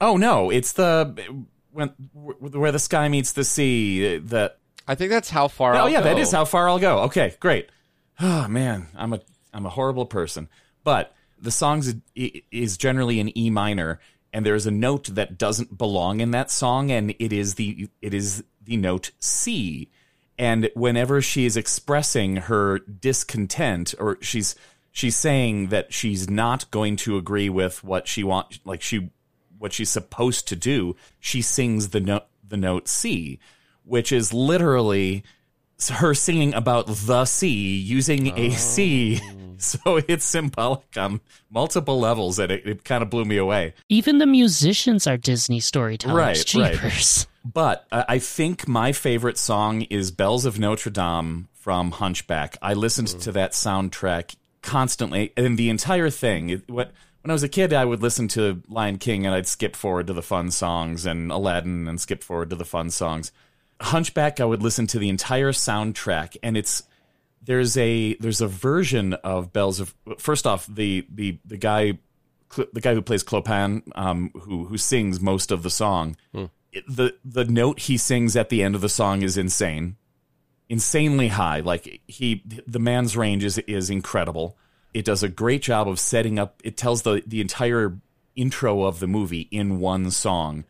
oh 0.00 0.16
no, 0.16 0.50
it's 0.50 0.72
the 0.72 1.44
when 1.72 1.88
where 2.12 2.72
the 2.72 2.78
sky 2.78 3.08
meets 3.08 3.32
the 3.32 3.44
sea. 3.44 4.18
The 4.18 4.54
I 4.86 4.94
think 4.94 5.10
that's 5.10 5.30
how 5.30 5.48
far. 5.48 5.74
oh 5.74 5.78
I'll 5.78 5.88
yeah, 5.88 6.00
that 6.02 6.16
go. 6.16 6.22
is 6.22 6.30
how 6.30 6.44
far 6.44 6.68
I'll 6.68 6.78
go. 6.78 7.00
Okay, 7.00 7.34
great. 7.40 7.68
Oh 8.20 8.48
man, 8.48 8.88
I'm 8.96 9.12
a 9.12 9.20
I'm 9.52 9.66
a 9.66 9.70
horrible 9.70 10.06
person. 10.06 10.48
But 10.82 11.14
the 11.40 11.50
songs 11.50 11.94
is 12.14 12.76
generally 12.76 13.20
in 13.20 13.36
E 13.36 13.50
minor, 13.50 14.00
and 14.32 14.44
there 14.44 14.54
is 14.54 14.66
a 14.66 14.70
note 14.70 15.14
that 15.14 15.38
doesn't 15.38 15.76
belong 15.78 16.20
in 16.20 16.30
that 16.32 16.50
song, 16.50 16.90
and 16.90 17.14
it 17.18 17.32
is 17.32 17.54
the 17.54 17.88
it 18.02 18.14
is 18.14 18.44
the 18.62 18.76
note 18.76 19.10
C. 19.18 19.90
And 20.36 20.68
whenever 20.74 21.22
she 21.22 21.46
is 21.46 21.56
expressing 21.56 22.36
her 22.36 22.80
discontent, 22.80 23.94
or 24.00 24.18
she's 24.20 24.56
she's 24.94 25.16
saying 25.16 25.66
that 25.66 25.92
she's 25.92 26.30
not 26.30 26.70
going 26.70 26.96
to 26.96 27.18
agree 27.18 27.50
with 27.50 27.84
what 27.84 28.08
she 28.08 28.24
want, 28.24 28.60
like 28.64 28.80
she 28.80 29.10
what 29.58 29.74
she's 29.74 29.90
supposed 29.90 30.48
to 30.48 30.56
do, 30.56 30.96
she 31.20 31.42
sings 31.42 31.90
the 31.90 32.00
note 32.00 32.24
the 32.46 32.56
note 32.56 32.88
C, 32.88 33.38
which 33.84 34.10
is 34.12 34.32
literally 34.32 35.24
her 35.90 36.14
singing 36.14 36.54
about 36.54 36.86
the 36.86 37.24
sea 37.26 37.76
using 37.76 38.28
a 38.38 38.46
oh. 38.46 38.50
C. 38.50 39.20
So 39.56 40.00
it's 40.08 40.24
symbolic 40.24 40.96
on 40.96 41.20
multiple 41.48 42.00
levels, 42.00 42.40
and 42.40 42.50
it, 42.50 42.66
it 42.66 42.84
kind 42.84 43.04
of 43.04 43.08
blew 43.08 43.24
me 43.24 43.36
away. 43.36 43.72
Even 43.88 44.18
the 44.18 44.26
musicians 44.26 45.06
are 45.06 45.16
Disney 45.16 45.60
storytellers. 45.60 46.54
Right, 46.54 46.82
right. 46.82 47.26
But 47.44 47.86
I 47.92 48.04
I 48.08 48.18
think 48.18 48.66
my 48.66 48.90
favorite 48.90 49.38
song 49.38 49.82
is 49.82 50.10
Bells 50.10 50.44
of 50.44 50.58
Notre 50.58 50.90
Dame 50.90 51.48
from 51.52 51.92
Hunchback. 51.92 52.58
I 52.60 52.74
listened 52.74 53.08
mm. 53.08 53.22
to 53.22 53.32
that 53.32 53.52
soundtrack 53.52 54.34
constantly, 54.64 55.32
and 55.36 55.56
the 55.56 55.70
entire 55.70 56.10
thing. 56.10 56.62
What 56.66 56.92
when 57.22 57.30
I 57.30 57.34
was 57.34 57.42
a 57.42 57.48
kid, 57.48 57.72
I 57.72 57.84
would 57.84 58.02
listen 58.02 58.28
to 58.28 58.62
Lion 58.68 58.98
King, 58.98 59.24
and 59.24 59.34
I'd 59.34 59.46
skip 59.46 59.76
forward 59.76 60.08
to 60.08 60.12
the 60.12 60.22
fun 60.22 60.50
songs, 60.50 61.06
and 61.06 61.30
Aladdin, 61.30 61.86
and 61.88 62.00
skip 62.00 62.22
forward 62.24 62.50
to 62.50 62.56
the 62.56 62.64
fun 62.64 62.90
songs. 62.90 63.32
Hunchback, 63.80 64.40
I 64.40 64.44
would 64.44 64.62
listen 64.62 64.86
to 64.88 64.98
the 64.98 65.08
entire 65.08 65.52
soundtrack, 65.52 66.36
and 66.42 66.56
it's 66.56 66.82
there's 67.42 67.76
a 67.76 68.14
there's 68.16 68.40
a 68.40 68.48
version 68.48 69.14
of 69.14 69.52
Bells 69.52 69.80
of 69.80 69.94
first 70.18 70.46
off 70.46 70.66
the 70.66 71.06
the 71.12 71.38
the 71.44 71.56
guy 71.56 71.98
the 72.72 72.80
guy 72.80 72.94
who 72.94 73.02
plays 73.02 73.24
Clopin 73.24 73.82
um 73.96 74.30
who 74.34 74.64
who 74.66 74.78
sings 74.78 75.20
most 75.20 75.50
of 75.50 75.62
the 75.62 75.70
song 75.70 76.16
it- 76.72 76.84
the 76.88 77.14
the 77.24 77.44
note 77.44 77.80
he 77.80 77.96
sings 77.96 78.36
at 78.36 78.48
the 78.48 78.62
end 78.62 78.74
of 78.76 78.80
the 78.80 78.88
song 78.88 79.22
is 79.22 79.36
insane 79.36 79.96
insanely 80.74 81.28
high 81.28 81.60
like 81.60 82.00
he 82.08 82.42
the 82.66 82.80
man's 82.80 83.16
range 83.16 83.44
is 83.44 83.58
is 83.58 83.90
incredible 83.90 84.56
it 84.92 85.04
does 85.04 85.22
a 85.22 85.28
great 85.28 85.62
job 85.62 85.88
of 85.88 86.00
setting 86.00 86.36
up 86.38 86.60
it 86.64 86.76
tells 86.76 87.02
the 87.02 87.22
the 87.26 87.40
entire 87.40 87.96
intro 88.34 88.82
of 88.82 88.98
the 88.98 89.06
movie 89.06 89.48
in 89.52 89.78
one 89.78 90.10
song 90.10 90.64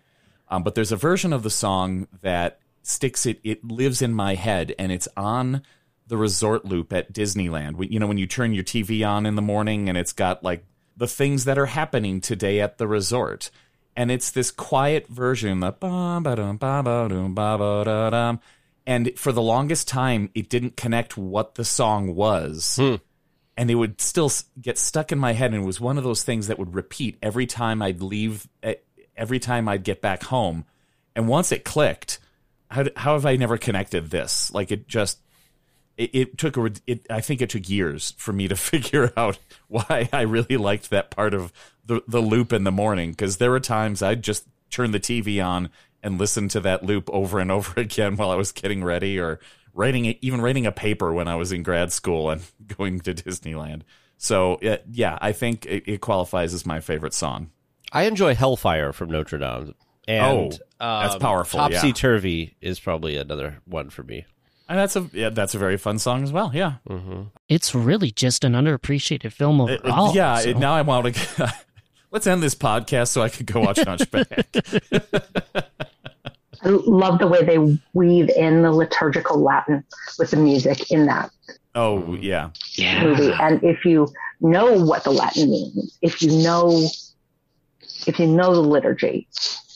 um, 0.51 0.63
but 0.63 0.75
there's 0.75 0.93
a 0.93 0.97
version 0.97 1.33
of 1.33 1.43
the 1.43 1.51
song 1.51 2.07
that 2.21 2.61
sticks 2.83 3.25
it 3.25 3.41
it 3.43 3.65
lives 3.65 4.03
in 4.03 4.13
my 4.13 4.35
head 4.35 4.75
and 4.79 4.93
it's 4.93 5.09
on 5.17 5.63
the 6.07 6.17
resort 6.17 6.65
loop 6.65 6.93
at 6.93 7.13
Disneyland. 7.13 7.91
You 7.91 7.99
know, 7.99 8.07
when 8.07 8.19
you 8.19 8.27
turn 8.27 8.53
your 8.53 8.65
TV 8.65 9.07
on 9.09 9.27
in 9.27 9.37
the 9.37 9.43
morning 9.43 9.89
and 9.89 9.97
it's 9.97 10.13
got 10.13 10.45
like 10.45 10.65
the 10.97 11.09
things 11.09 11.45
that 11.45 11.59
are 11.59 11.67
happening 11.67 12.21
today 12.21 12.61
at 12.61 12.79
the 12.79 12.87
resort. 12.87 13.51
And 13.97 14.11
it's 14.11 14.31
this 14.31 14.51
quiet 14.51 15.07
version, 15.07 15.61
the. 15.61 15.73
And 18.87 19.19
for 19.19 19.33
the 19.33 19.43
longest 19.43 19.89
time, 19.89 20.31
it 20.35 20.49
didn't 20.49 20.77
connect 20.77 21.17
what 21.17 21.55
the 21.55 21.65
song 21.65 22.15
was. 22.15 22.77
Hmm. 22.81 22.97
And 23.57 23.71
it 23.71 23.77
would 23.77 24.01
still 24.01 24.31
get 24.61 24.79
stuck 24.79 25.13
in 25.13 25.19
my 25.19 25.33
head. 25.33 25.53
And 25.55 25.63
it 25.63 25.67
was 25.67 25.81
one 25.81 25.97
of 25.97 26.05
those 26.05 26.23
things 26.23 26.49
that 26.49 26.59
would 26.59 26.75
repeat 26.75 27.17
every 27.23 27.47
time 27.47 27.83
I'd 27.83 28.03
leave, 28.03 28.49
every 29.17 29.39
time 29.39 29.69
I'd 29.69 29.85
get 29.85 30.01
back 30.01 30.25
home. 30.25 30.65
And 31.15 31.29
once 31.29 31.53
it 31.53 31.65
clicked, 31.65 32.19
how, 32.69 32.85
how 32.97 33.15
have 33.15 33.25
I 33.25 33.37
never 33.37 33.57
connected 33.57 34.11
this? 34.11 34.53
Like 34.53 34.73
it 34.73 34.89
just, 34.89 35.19
it, 35.97 36.11
it 36.13 36.39
took 36.39 36.57
a 36.57 36.73
it 36.87 37.07
I 37.09 37.21
think 37.21 37.41
it 37.41 37.51
took 37.51 37.69
years 37.69 38.15
for 38.17 38.33
me 38.33 38.49
to 38.49 38.57
figure 38.71 39.13
out 39.17 39.39
why 39.69 40.09
I 40.13 40.23
really 40.23 40.57
liked 40.57 40.91
that 40.91 41.11
part 41.11 41.35
of 41.35 41.53
the 41.85 42.03
the 42.09 42.21
loop 42.21 42.53
in 42.53 42.65
the 42.65 42.73
morning 42.73 43.11
because 43.11 43.37
there 43.37 43.51
were 43.51 43.61
times 43.61 44.03
I'd 44.03 44.23
just 44.23 44.45
turn 44.71 44.91
the 44.91 45.01
TV 45.01 45.45
on 45.45 45.71
and 46.05 46.19
listen 46.19 46.47
to 46.51 46.61
that 46.61 46.85
loop 46.85 47.11
over 47.13 47.41
and 47.41 47.51
over 47.51 47.81
again 47.81 48.17
while 48.17 48.31
I 48.31 48.37
was 48.37 48.53
getting 48.53 48.85
ready 48.85 49.19
or 49.19 49.41
writing 49.73 50.05
even 50.21 50.41
writing 50.41 50.67
a 50.67 50.73
paper 50.73 51.13
when 51.13 51.27
I 51.27 51.35
was 51.35 51.51
in 51.51 51.65
grad 51.65 51.91
school 51.93 52.31
and 52.31 52.43
going 52.79 53.01
to 53.01 53.15
Disneyland. 53.15 53.83
So 54.19 54.55
uh, 54.57 54.77
yeah, 54.91 55.19
I 55.21 55.33
think 55.33 55.67
it, 55.67 55.83
it 55.87 56.01
qualifies 56.01 56.55
as 56.55 56.65
my 56.65 56.79
favorite 56.81 57.15
song. 57.15 57.51
I 57.91 58.05
enjoy 58.05 58.35
Hellfire 58.35 58.93
from 58.93 59.11
Notre 59.11 59.39
Dame. 59.39 59.75
And, 60.07 60.53
Oh, 60.81 61.01
that's 61.01 61.15
um, 61.15 61.21
powerful. 61.21 61.59
Topsy 61.61 61.93
Turvy 61.95 62.57
is 62.61 62.79
probably 62.79 63.17
another 63.17 63.61
one 63.65 63.89
for 63.91 64.03
me. 64.03 64.27
And 64.69 64.79
that's 64.79 64.97
a 64.97 65.09
yeah, 65.13 65.29
that's 65.31 65.55
a 65.55 65.59
very 65.59 65.77
fun 65.77 65.99
song 65.99 66.23
as 66.23 66.33
well. 66.33 66.51
Yeah, 66.55 66.75
It's 67.49 67.75
really 67.75 68.11
just 68.11 68.45
an 68.45 68.53
underappreciated 68.53 69.33
film 69.33 69.61
It- 69.63 69.73
it- 69.73 69.81
overall. 69.87 70.15
yeah. 70.15 70.39
so- 70.39 70.51
it- 70.51 70.59
now 70.59 70.75
I 70.75 70.83
want 70.83 71.15
to. 71.15 71.55
Let's 72.15 72.29
end 72.29 72.45
this 72.45 72.55
podcast 72.55 73.09
so 73.09 73.23
I 73.23 73.29
could 73.29 73.47
go 73.47 73.59
watch 73.59 73.81
Hunchback. 73.81 74.47
I 76.63 76.69
love 76.69 77.19
the 77.19 77.27
way 77.27 77.43
they 77.45 77.59
weave 77.93 78.31
in 78.31 78.63
the 78.63 78.71
liturgical 78.71 79.43
Latin 79.43 79.83
with 80.17 80.31
the 80.31 80.37
music 80.37 80.93
in 80.93 81.07
that 81.07 81.33
oh 81.75 82.15
yeah, 82.15 82.51
movie. 83.03 83.33
And 83.33 83.65
if 83.65 83.85
you 83.85 84.07
know 84.41 84.85
what 84.85 85.03
the 85.03 85.11
Latin 85.11 85.51
means, 85.51 85.99
if 86.03 86.23
you 86.23 86.31
know, 86.41 86.87
if 88.07 88.21
you 88.21 88.29
know 88.29 88.55
the 88.55 88.61
liturgy, 88.63 89.27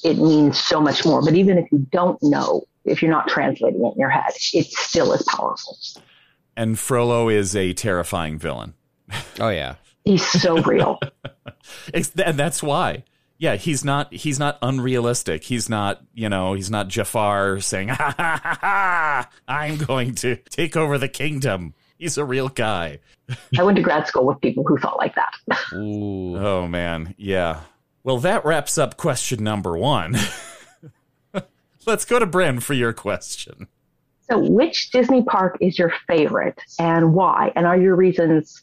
it 0.04 0.16
means 0.16 0.60
so 0.60 0.80
much 0.80 1.04
more. 1.04 1.20
But 1.20 1.34
even 1.34 1.58
if 1.58 1.72
you 1.72 1.84
don't 1.90 2.22
know, 2.22 2.68
if 2.84 3.02
you're 3.02 3.10
not 3.10 3.26
translating 3.26 3.84
it 3.84 3.94
in 3.94 3.98
your 3.98 4.10
head, 4.10 4.30
it 4.54 4.66
still 4.66 5.12
is 5.12 5.24
powerful. 5.24 5.76
and 6.56 6.78
Frollo 6.78 7.28
is 7.28 7.56
a 7.56 7.72
terrifying 7.72 8.38
villain. 8.38 8.74
Oh, 9.40 9.48
yeah. 9.48 9.74
He's 10.08 10.26
so 10.26 10.62
real. 10.62 10.98
And 11.92 12.38
that's 12.38 12.62
why. 12.62 13.04
Yeah, 13.36 13.56
he's 13.56 13.84
not 13.84 14.12
he's 14.14 14.38
not 14.38 14.58
unrealistic. 14.62 15.44
He's 15.44 15.68
not, 15.68 16.02
you 16.14 16.30
know, 16.30 16.54
he's 16.54 16.70
not 16.70 16.88
Jafar 16.88 17.60
saying, 17.60 17.88
ha, 17.90 18.14
ha, 18.16 18.40
ha, 18.42 18.58
ha, 18.60 19.30
I'm 19.46 19.76
going 19.76 20.14
to 20.16 20.36
take 20.36 20.76
over 20.78 20.96
the 20.96 21.08
kingdom. 21.08 21.74
He's 21.98 22.16
a 22.16 22.24
real 22.24 22.48
guy. 22.48 23.00
I 23.58 23.62
went 23.62 23.76
to 23.76 23.82
grad 23.82 24.06
school 24.06 24.24
with 24.24 24.40
people 24.40 24.64
who 24.64 24.78
thought 24.78 24.96
like 24.96 25.14
that. 25.16 25.34
Ooh. 25.74 26.38
Oh 26.38 26.66
man, 26.66 27.14
yeah. 27.18 27.60
Well, 28.02 28.18
that 28.18 28.46
wraps 28.46 28.78
up 28.78 28.96
question 28.96 29.44
number 29.44 29.76
1. 29.76 30.16
Let's 31.86 32.06
go 32.06 32.18
to 32.18 32.26
Bryn 32.26 32.60
for 32.60 32.72
your 32.72 32.94
question. 32.94 33.66
So, 34.30 34.38
which 34.38 34.90
Disney 34.90 35.22
park 35.22 35.58
is 35.60 35.78
your 35.78 35.92
favorite 36.06 36.62
and 36.78 37.12
why? 37.12 37.52
And 37.56 37.66
are 37.66 37.78
your 37.78 37.94
reasons 37.94 38.62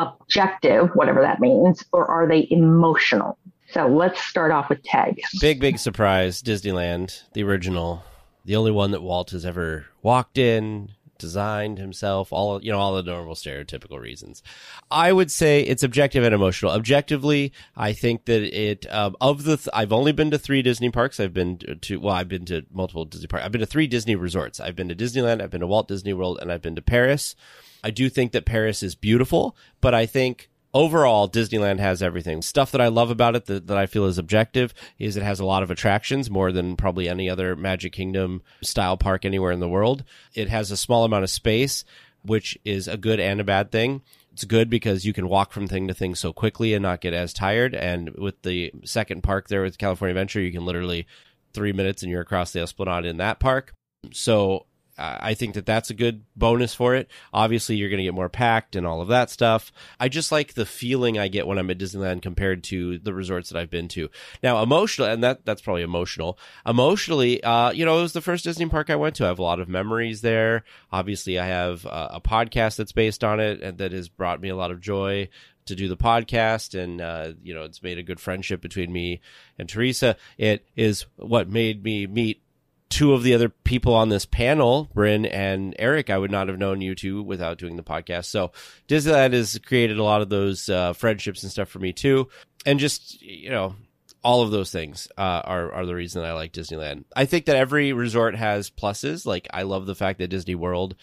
objective, 0.00 0.90
whatever 0.94 1.20
that 1.20 1.40
means, 1.40 1.84
or 1.92 2.06
are 2.06 2.28
they 2.28 2.46
emotional? 2.50 3.38
So, 3.72 3.86
let's 3.86 4.20
start 4.22 4.50
off 4.50 4.68
with 4.68 4.82
Tage. 4.82 5.22
Big, 5.40 5.60
big 5.60 5.78
surprise. 5.78 6.42
Disneyland, 6.42 7.22
the 7.34 7.44
original, 7.44 8.02
the 8.44 8.56
only 8.56 8.72
one 8.72 8.90
that 8.90 9.02
Walt 9.02 9.30
has 9.30 9.46
ever 9.46 9.86
walked 10.02 10.38
in, 10.38 10.90
designed 11.20 11.78
himself, 11.78 12.32
all, 12.32 12.60
you 12.62 12.72
know, 12.72 12.78
all 12.78 12.94
the 12.94 13.02
normal 13.02 13.34
stereotypical 13.34 14.00
reasons. 14.00 14.42
I 14.90 15.12
would 15.12 15.30
say 15.30 15.60
it's 15.60 15.84
objective 15.84 16.24
and 16.24 16.34
emotional. 16.34 16.72
Objectively, 16.72 17.52
I 17.76 17.92
think 17.92 18.24
that 18.24 18.42
it, 18.42 18.92
um, 18.92 19.14
of 19.20 19.44
the, 19.44 19.58
th- 19.58 19.68
I've 19.72 19.92
only 19.92 20.12
been 20.12 20.32
to 20.32 20.38
three 20.38 20.62
Disney 20.62 20.90
parks. 20.90 21.20
I've 21.20 21.34
been 21.34 21.58
to, 21.58 22.00
well, 22.00 22.14
I've 22.14 22.28
been 22.28 22.46
to 22.46 22.64
multiple 22.72 23.04
Disney 23.04 23.28
parks. 23.28 23.44
I've 23.44 23.52
been 23.52 23.60
to 23.60 23.66
three 23.66 23.86
Disney 23.86 24.16
resorts. 24.16 24.58
I've 24.58 24.74
been 24.74 24.88
to 24.88 24.96
Disneyland, 24.96 25.40
I've 25.40 25.50
been 25.50 25.60
to 25.60 25.66
Walt 25.66 25.86
Disney 25.86 26.12
World, 26.12 26.38
and 26.40 26.50
I've 26.50 26.62
been 26.62 26.76
to 26.76 26.82
Paris. 26.82 27.36
I 27.82 27.90
do 27.90 28.08
think 28.08 28.32
that 28.32 28.44
Paris 28.44 28.82
is 28.82 28.94
beautiful, 28.94 29.56
but 29.80 29.94
I 29.94 30.06
think 30.06 30.50
overall 30.72 31.28
Disneyland 31.28 31.78
has 31.80 32.02
everything. 32.02 32.42
Stuff 32.42 32.72
that 32.72 32.80
I 32.80 32.88
love 32.88 33.10
about 33.10 33.36
it 33.36 33.46
that, 33.46 33.66
that 33.66 33.76
I 33.76 33.86
feel 33.86 34.06
is 34.06 34.18
objective 34.18 34.72
is 34.98 35.16
it 35.16 35.22
has 35.22 35.40
a 35.40 35.44
lot 35.44 35.62
of 35.62 35.70
attractions 35.70 36.30
more 36.30 36.52
than 36.52 36.76
probably 36.76 37.08
any 37.08 37.28
other 37.28 37.56
Magic 37.56 37.92
Kingdom 37.92 38.42
style 38.62 38.96
park 38.96 39.24
anywhere 39.24 39.52
in 39.52 39.60
the 39.60 39.68
world. 39.68 40.04
It 40.34 40.48
has 40.48 40.70
a 40.70 40.76
small 40.76 41.04
amount 41.04 41.24
of 41.24 41.30
space, 41.30 41.84
which 42.22 42.58
is 42.64 42.86
a 42.86 42.96
good 42.96 43.20
and 43.20 43.40
a 43.40 43.44
bad 43.44 43.70
thing. 43.70 44.02
It's 44.32 44.44
good 44.44 44.70
because 44.70 45.04
you 45.04 45.12
can 45.12 45.28
walk 45.28 45.52
from 45.52 45.66
thing 45.66 45.88
to 45.88 45.94
thing 45.94 46.14
so 46.14 46.32
quickly 46.32 46.72
and 46.72 46.82
not 46.82 47.00
get 47.00 47.12
as 47.12 47.32
tired. 47.32 47.74
And 47.74 48.10
with 48.10 48.40
the 48.42 48.72
second 48.84 49.22
park 49.22 49.48
there 49.48 49.62
with 49.62 49.76
California 49.76 50.12
Adventure, 50.12 50.40
you 50.40 50.52
can 50.52 50.64
literally 50.64 51.06
three 51.52 51.72
minutes 51.72 52.02
and 52.02 52.12
you're 52.12 52.20
across 52.20 52.52
the 52.52 52.60
Esplanade 52.60 53.04
in 53.04 53.16
that 53.16 53.40
park. 53.40 53.72
So 54.12 54.66
I 55.00 55.34
think 55.34 55.54
that 55.54 55.66
that's 55.66 55.90
a 55.90 55.94
good 55.94 56.24
bonus 56.36 56.74
for 56.74 56.94
it. 56.94 57.10
Obviously, 57.32 57.76
you're 57.76 57.88
going 57.88 57.98
to 57.98 58.04
get 58.04 58.14
more 58.14 58.28
packed 58.28 58.76
and 58.76 58.86
all 58.86 59.00
of 59.00 59.08
that 59.08 59.30
stuff. 59.30 59.72
I 59.98 60.08
just 60.08 60.30
like 60.30 60.54
the 60.54 60.66
feeling 60.66 61.18
I 61.18 61.28
get 61.28 61.46
when 61.46 61.58
I'm 61.58 61.70
at 61.70 61.78
Disneyland 61.78 62.22
compared 62.22 62.62
to 62.64 62.98
the 62.98 63.14
resorts 63.14 63.48
that 63.50 63.58
I've 63.58 63.70
been 63.70 63.88
to. 63.88 64.10
Now, 64.42 64.62
emotional, 64.62 65.08
and 65.08 65.24
that 65.24 65.44
that's 65.44 65.62
probably 65.62 65.82
emotional. 65.82 66.38
Emotionally, 66.66 67.42
uh, 67.42 67.70
you 67.72 67.84
know, 67.84 67.98
it 67.98 68.02
was 68.02 68.12
the 68.12 68.20
first 68.20 68.44
Disney 68.44 68.66
park 68.66 68.90
I 68.90 68.96
went 68.96 69.16
to. 69.16 69.24
I 69.24 69.28
have 69.28 69.38
a 69.38 69.42
lot 69.42 69.60
of 69.60 69.68
memories 69.68 70.20
there. 70.20 70.64
Obviously, 70.92 71.38
I 71.38 71.46
have 71.46 71.86
a 71.86 72.20
podcast 72.20 72.76
that's 72.76 72.92
based 72.92 73.24
on 73.24 73.40
it 73.40 73.62
and 73.62 73.78
that 73.78 73.92
has 73.92 74.08
brought 74.08 74.40
me 74.40 74.48
a 74.48 74.56
lot 74.56 74.70
of 74.70 74.80
joy 74.80 75.28
to 75.66 75.74
do 75.74 75.88
the 75.88 75.96
podcast 75.96 76.78
and 76.78 77.00
uh, 77.00 77.32
you 77.42 77.54
know 77.54 77.62
it's 77.62 77.82
made 77.82 77.98
a 77.98 78.02
good 78.02 78.20
friendship 78.20 78.60
between 78.60 78.92
me 78.92 79.20
and 79.58 79.68
teresa 79.68 80.16
it 80.36 80.66
is 80.74 81.06
what 81.16 81.48
made 81.48 81.84
me 81.84 82.06
meet 82.06 82.42
two 82.90 83.14
of 83.14 83.22
the 83.22 83.32
other 83.32 83.48
people 83.48 83.94
on 83.94 84.08
this 84.10 84.26
panel, 84.26 84.90
Bryn 84.92 85.24
and 85.24 85.74
Erik, 85.78 86.10
I 86.10 86.18
would 86.18 86.30
not 86.30 86.48
have 86.48 86.58
known 86.58 86.82
you 86.82 86.94
two 86.94 87.22
without 87.22 87.56
doing 87.56 87.76
the 87.76 87.82
podcast. 87.82 88.26
So 88.26 88.52
Disneyland 88.88 89.32
has 89.32 89.58
created 89.64 89.98
a 89.98 90.04
lot 90.04 90.20
of 90.20 90.28
those 90.28 90.68
uh, 90.68 90.92
friendships 90.92 91.42
and 91.42 91.50
stuff 91.50 91.68
for 91.68 91.78
me 91.78 91.92
too, 91.92 92.28
and 92.66 92.78
just 92.78 93.22
you 93.22 93.50
know. 93.50 93.74
All 94.22 94.42
of 94.42 94.50
those 94.50 94.70
things 94.70 95.08
uh, 95.16 95.40
are 95.44 95.72
are 95.72 95.86
the 95.86 95.94
reason 95.94 96.22
I 96.22 96.34
like 96.34 96.52
Disneyland. 96.52 97.04
I 97.16 97.24
think 97.24 97.46
that 97.46 97.56
every 97.56 97.94
resort 97.94 98.34
has 98.34 98.68
pluses. 98.68 99.24
Like 99.24 99.48
I 99.50 99.62
love 99.62 99.86
the 99.86 99.94
fact 99.94 100.18
that 100.18 100.28
Disney 100.28 100.54
World 100.54 100.94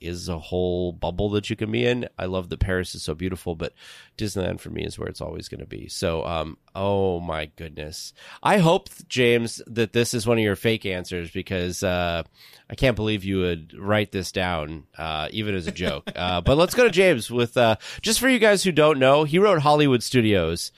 is 0.00 0.28
a 0.28 0.38
whole 0.38 0.92
bubble 0.92 1.30
that 1.30 1.50
you 1.50 1.56
can 1.56 1.70
be 1.70 1.86
in. 1.86 2.08
I 2.18 2.26
love 2.26 2.48
that 2.48 2.60
Paris 2.60 2.94
is 2.94 3.02
so 3.02 3.14
beautiful, 3.14 3.54
but 3.54 3.74
Disneyland 4.16 4.60
for 4.60 4.70
me 4.70 4.84
is 4.84 4.98
where 4.98 5.08
it's 5.08 5.20
always 5.20 5.48
going 5.48 5.60
to 5.60 5.66
be. 5.66 5.88
So, 5.88 6.24
um, 6.24 6.58
oh 6.74 7.20
my 7.20 7.46
goodness. 7.56 8.12
I 8.42 8.58
hope, 8.58 8.88
James, 9.08 9.62
that 9.66 9.92
this 9.92 10.14
is 10.14 10.26
one 10.26 10.38
of 10.38 10.44
your 10.44 10.56
fake 10.56 10.86
answers 10.86 11.30
because, 11.30 11.82
uh, 11.82 12.22
I 12.70 12.74
can't 12.74 12.96
believe 12.96 13.24
you 13.24 13.38
would 13.38 13.74
write 13.78 14.12
this 14.12 14.32
down, 14.32 14.84
uh, 14.96 15.28
even 15.30 15.54
as 15.54 15.66
a 15.66 15.72
joke. 15.72 16.10
uh, 16.16 16.40
but 16.40 16.56
let's 16.56 16.74
go 16.74 16.84
to 16.84 16.90
James 16.90 17.30
with, 17.30 17.56
uh, 17.56 17.76
just 18.02 18.20
for 18.20 18.28
you 18.28 18.38
guys 18.38 18.62
who 18.62 18.72
don't 18.72 18.98
know, 18.98 19.24
he 19.24 19.38
wrote 19.38 19.60
Hollywood 19.60 20.02
Studios. 20.02 20.72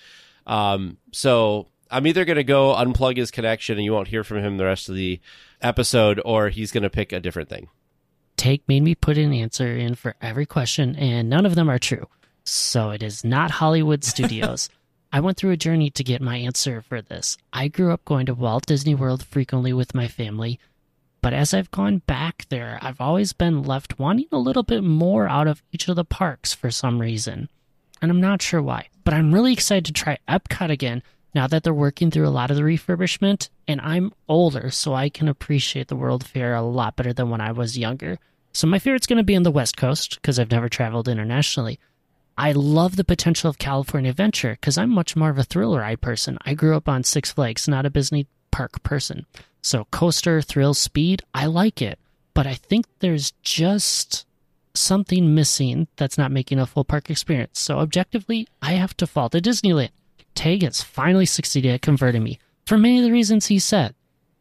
Um, 0.47 0.97
so 1.13 1.69
I'm 1.91 2.07
either 2.07 2.25
going 2.25 2.37
to 2.37 2.45
go 2.45 2.75
unplug 2.75 3.17
his 3.17 3.31
connection 3.31 3.77
and 3.77 3.85
you 3.85 3.93
won't 3.93 4.09
hear 4.09 4.25
from 4.25 4.39
him 4.39 4.57
the 4.57 4.65
rest 4.65 4.89
of 4.89 4.95
the 4.95 5.21
episode, 5.61 6.21
or 6.25 6.49
he's 6.49 6.73
going 6.73 6.83
to 6.83 6.91
pick 6.91 7.13
a 7.13 7.21
different 7.21 7.49
thing. 7.49 7.69
Tage 8.41 8.63
made 8.67 8.83
me 8.83 8.95
put 8.95 9.19
an 9.19 9.35
answer 9.35 9.77
in 9.77 9.95
for 9.95 10.17
every 10.23 10.47
question, 10.47 10.97
and 10.97 11.29
none 11.29 11.45
of 11.45 11.57
them 11.57 11.69
are 11.69 11.79
true. 11.79 12.09
So 12.43 12.89
it 12.89 13.03
is 13.03 13.23
not 13.23 13.51
Hollywood 13.51 14.03
Studios. 14.13 14.71
I 15.13 15.21
went 15.21 15.37
through 15.37 15.51
a 15.51 15.59
journey 15.59 15.91
to 15.91 16.03
get 16.03 16.23
my 16.23 16.39
answer 16.39 16.81
for 16.81 17.03
this. 17.03 17.37
I 17.53 17.69
grew 17.69 17.93
up 17.93 18.03
going 18.07 18.25
to 18.27 18.35
Walt 18.35 18.65
Disney 18.65 18.95
World 18.95 19.23
frequently 19.23 19.75
with 19.75 19.95
my 19.95 20.09
family, 20.09 20.59
but 21.21 21.35
as 21.35 21.53
I've 21.53 21.71
gone 21.71 21.99
back 22.07 22.47
there, 22.49 22.79
I've 22.81 22.99
always 22.99 23.35
been 23.35 23.63
left 23.63 23.99
wanting 23.99 24.29
a 24.33 24.39
little 24.39 24.63
bit 24.63 24.83
more 24.83 25.29
out 25.29 25.47
of 25.47 25.63
each 25.71 25.87
of 25.89 25.97
the 25.97 26.05
parks 26.07 26.55
for 26.55 26.71
some 26.71 26.99
reason. 26.99 27.51
And 28.01 28.11
I'm 28.11 28.23
not 28.23 28.41
sure 28.41 28.63
why, 28.63 28.89
but 29.05 29.13
I'm 29.13 29.35
really 29.35 29.53
excited 29.53 29.85
to 29.85 29.93
try 29.93 30.17
Epcot 30.27 30.71
again 30.71 31.03
now 31.35 31.47
that 31.47 31.63
they're 31.63 31.73
working 31.73 32.11
through 32.11 32.27
a 32.27 32.31
lot 32.31 32.51
of 32.51 32.57
the 32.57 32.63
refurbishment, 32.63 33.49
and 33.69 33.81
I'm 33.81 34.13
older, 34.29 34.71
so 34.71 34.95
I 34.95 35.09
can 35.09 35.29
appreciate 35.29 35.89
the 35.89 35.97
World 35.97 36.27
Fair 36.27 36.55
a 36.55 36.63
lot 36.63 36.97
better 36.97 37.13
than 37.13 37.31
when 37.31 37.41
I 37.41 37.53
was 37.53 37.79
younger. 37.79 38.19
So 38.53 38.67
my 38.67 38.79
favorite's 38.79 39.07
going 39.07 39.19
to 39.19 39.25
be 39.25 39.37
on 39.37 39.45
the 39.45 39.51
West 39.51 39.77
Coast 39.77 40.17
because 40.17 40.39
I've 40.39 40.51
never 40.51 40.69
traveled 40.69 41.09
internationally. 41.09 41.79
I 42.37 42.53
love 42.53 42.97
the 42.97 43.05
potential 43.05 43.51
of 43.51 43.59
California 43.59 44.11
Adventure 44.11 44.53
because 44.53 44.79
I'm 44.79 44.91
much 44.91 45.15
more 45.15 45.31
of 45.31 45.39
a 45.39 45.45
thrill 45.45 45.77
ride 45.77 46.01
person. 46.01 46.39
I 46.45 46.55
grew 46.55 46.77
up 46.77 46.89
on 46.89 47.05
Six 47.05 47.33
Flags, 47.33 47.69
not 47.69 47.87
a 47.87 47.91
Disney 47.91 48.27
park 48.51 48.83
person. 48.83 49.27
So 49.63 49.87
coaster, 49.91 50.41
thrill, 50.41 50.75
speed, 50.75 51.23
I 51.35 51.47
like 51.47 51.83
it. 51.83 51.99
But 52.35 52.47
I 52.47 52.55
think 52.55 52.87
there's 53.01 53.33
just 53.43 54.25
something 54.75 55.35
missing 55.35 55.89
that's 55.97 56.17
not 56.17 56.33
making 56.33 56.59
a 56.59 56.67
full 56.67 56.85
park 56.85 57.11
experience. 57.11 57.61
So 57.61 57.79
objectively, 57.79 58.49
I 58.63 58.73
have 58.73 58.97
to 58.99 59.07
fall 59.07 59.29
to 59.31 59.41
Disneyland. 59.41 59.91
Tage 60.41 60.63
has 60.63 60.81
finally 60.81 61.27
succeeded 61.27 61.71
at 61.71 61.83
converting 61.83 62.25
me 62.25 62.39
for 62.65 62.79
many 62.79 62.97
of 62.97 63.05
the 63.05 63.13
reasons 63.13 63.47
he 63.47 63.59
said. 63.59 63.95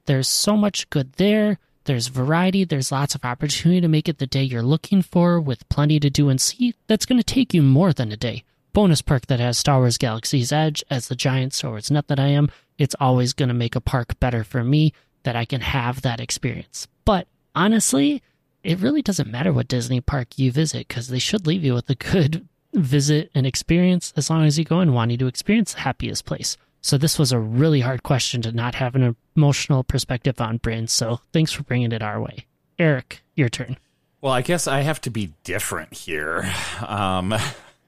There's 0.06 0.30
so 0.30 0.56
much 0.56 0.90
good 0.90 1.12
there. 1.14 1.60
There's 1.84 2.08
variety. 2.08 2.64
There's 2.64 2.90
lots 2.90 3.16
of 3.16 3.26
opportunity 3.26 3.82
to 3.82 3.90
make 3.90 4.08
it 4.08 4.18
the 4.18 4.26
day 4.26 4.44
you're 4.44 4.64
looking 4.64 5.02
for 5.02 5.42
with 5.42 5.68
plenty 5.68 6.00
to 6.00 6.10
do 6.10 6.30
and 6.30 6.40
see. 6.40 6.74
That's 6.88 7.06
going 7.06 7.20
to 7.20 7.24
take 7.24 7.54
you 7.54 7.62
more 7.62 7.92
than 7.92 8.14
a 8.14 8.16
day. 8.16 8.46
Bonus 8.72 9.02
perk 9.02 9.26
that 9.26 9.42
has 9.42 9.58
Star 9.58 9.80
Wars 9.80 9.98
Galaxy's 9.98 10.54
Edge 10.54 10.86
as 10.90 11.10
the 11.10 11.18
giant 11.18 11.54
Star 11.54 11.72
Wars 11.72 11.92
nut 11.92 12.08
that 12.08 12.20
I 12.20 12.28
am. 12.28 12.50
It's 12.78 12.96
always 13.02 13.34
going 13.34 13.50
to 13.50 13.54
make 13.54 13.76
a 13.76 13.82
park 13.82 14.18
better 14.22 14.46
for 14.46 14.64
me 14.64 14.94
that 15.24 15.36
I 15.36 15.44
can 15.44 15.60
have 15.60 16.02
that 16.04 16.22
experience. 16.22 16.88
But 17.04 17.28
honestly, 17.56 18.24
it 18.64 18.80
really 18.80 19.02
doesn't 19.02 19.30
matter 19.30 19.52
what 19.52 19.68
Disney 19.68 20.00
park 20.00 20.40
you 20.40 20.50
visit 20.54 20.88
because 20.88 21.10
they 21.10 21.20
should 21.20 21.46
leave 21.46 21.66
you 21.66 21.74
with 21.74 21.90
a 21.90 21.96
good 21.96 22.48
visit 22.74 23.32
and 23.34 23.46
experience 23.46 24.14
as 24.16 24.30
long 24.30 24.46
as 24.46 24.58
you 24.58 24.66
go 24.66 24.80
in 24.82 24.94
wanting 24.94 25.18
to 25.20 25.28
experience 25.28 25.74
the 25.74 25.80
happiest 25.80 26.26
place. 26.26 26.58
So 26.82 26.98
this 26.98 27.20
was 27.20 27.32
a 27.32 27.40
really 27.40 27.82
hard 27.82 28.04
question 28.04 28.42
to 28.44 28.52
not 28.52 28.76
have 28.76 28.96
an 28.96 29.16
emotional 29.36 29.84
perspective 29.84 30.40
on, 30.40 30.58
Bryn. 30.58 30.88
So 30.88 31.20
thanks 31.34 31.52
for 31.52 31.64
bringing 31.64 31.92
it 31.92 32.02
our 32.02 32.22
way. 32.22 32.46
Erik, 32.78 33.22
your 33.36 33.50
turn. 33.50 33.78
Well, 34.22 34.34
I 34.34 34.42
guess 34.42 34.68
I 34.68 34.82
have 34.82 35.02
to 35.02 35.10
be 35.10 35.34
different 35.44 35.94
here. 35.94 36.50
Um, 36.86 37.34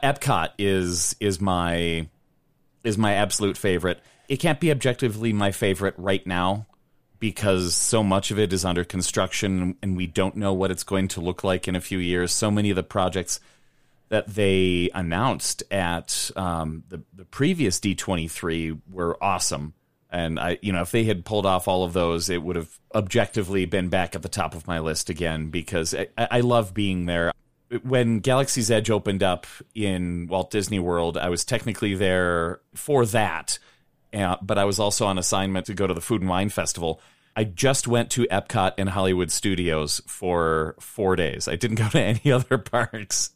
Epcot 0.03 0.49
is 0.57 1.15
is 1.19 1.39
my 1.39 2.07
is 2.83 2.97
my 2.97 3.13
absolute 3.13 3.57
favorite. 3.57 4.01
It 4.27 4.37
can't 4.37 4.59
be 4.59 4.71
objectively 4.71 5.33
my 5.33 5.51
favorite 5.51 5.93
right 5.97 6.25
now 6.25 6.65
because 7.19 7.75
so 7.75 8.01
much 8.01 8.31
of 8.31 8.39
it 8.39 8.51
is 8.51 8.65
under 8.65 8.83
construction 8.83 9.77
and 9.81 9.95
we 9.95 10.07
don't 10.07 10.35
know 10.35 10.53
what 10.53 10.71
it's 10.71 10.83
going 10.83 11.07
to 11.09 11.21
look 11.21 11.43
like 11.43 11.67
in 11.67 11.75
a 11.75 11.81
few 11.81 11.99
years. 11.99 12.31
So 12.31 12.49
many 12.49 12.71
of 12.71 12.75
the 12.75 12.83
projects 12.83 13.39
that 14.11 14.27
they 14.27 14.89
announced 14.93 15.63
at 15.71 16.29
um, 16.35 16.83
the, 16.89 17.01
the 17.15 17.23
previous 17.23 17.79
D23 17.79 18.81
were 18.91 19.17
awesome. 19.23 19.73
And 20.09 20.37
I, 20.37 20.59
you 20.61 20.73
know, 20.73 20.81
if 20.81 20.91
they 20.91 21.05
had 21.05 21.23
pulled 21.23 21.45
off 21.45 21.69
all 21.69 21.85
of 21.85 21.93
those, 21.93 22.29
it 22.29 22.43
would 22.43 22.57
have 22.57 22.77
objectively 22.93 23.63
been 23.63 23.87
back 23.87 24.13
at 24.13 24.21
the 24.21 24.27
top 24.27 24.53
of 24.53 24.67
my 24.67 24.79
list 24.79 25.09
again 25.09 25.47
because 25.47 25.95
I, 25.95 26.07
I 26.17 26.41
love 26.41 26.73
being 26.73 27.05
there. 27.05 27.31
When 27.83 28.19
Galaxy's 28.19 28.69
Edge 28.69 28.89
opened 28.89 29.23
up 29.23 29.47
in 29.73 30.27
Walt 30.27 30.51
Disney 30.51 30.79
World, 30.79 31.17
I 31.17 31.29
was 31.29 31.45
technically 31.45 31.95
there 31.95 32.59
for 32.75 33.05
that, 33.05 33.59
uh, 34.13 34.35
but 34.41 34.57
I 34.57 34.65
was 34.65 34.77
also 34.77 35.05
on 35.05 35.17
assignment 35.19 35.67
to 35.67 35.73
go 35.73 35.87
to 35.87 35.93
the 35.93 36.01
Food 36.01 36.19
and 36.19 36.29
Wine 36.29 36.49
Festival. 36.49 36.99
I 37.33 37.45
just 37.45 37.87
went 37.87 38.09
to 38.11 38.25
Epcot 38.25 38.73
and 38.77 38.89
Hollywood 38.89 39.31
Studios 39.31 40.01
for 40.05 40.75
four 40.81 41.15
days. 41.15 41.47
I 41.47 41.55
didn't 41.55 41.77
go 41.77 41.87
to 41.87 42.01
any 42.01 42.29
other 42.29 42.57
parks, 42.57 43.31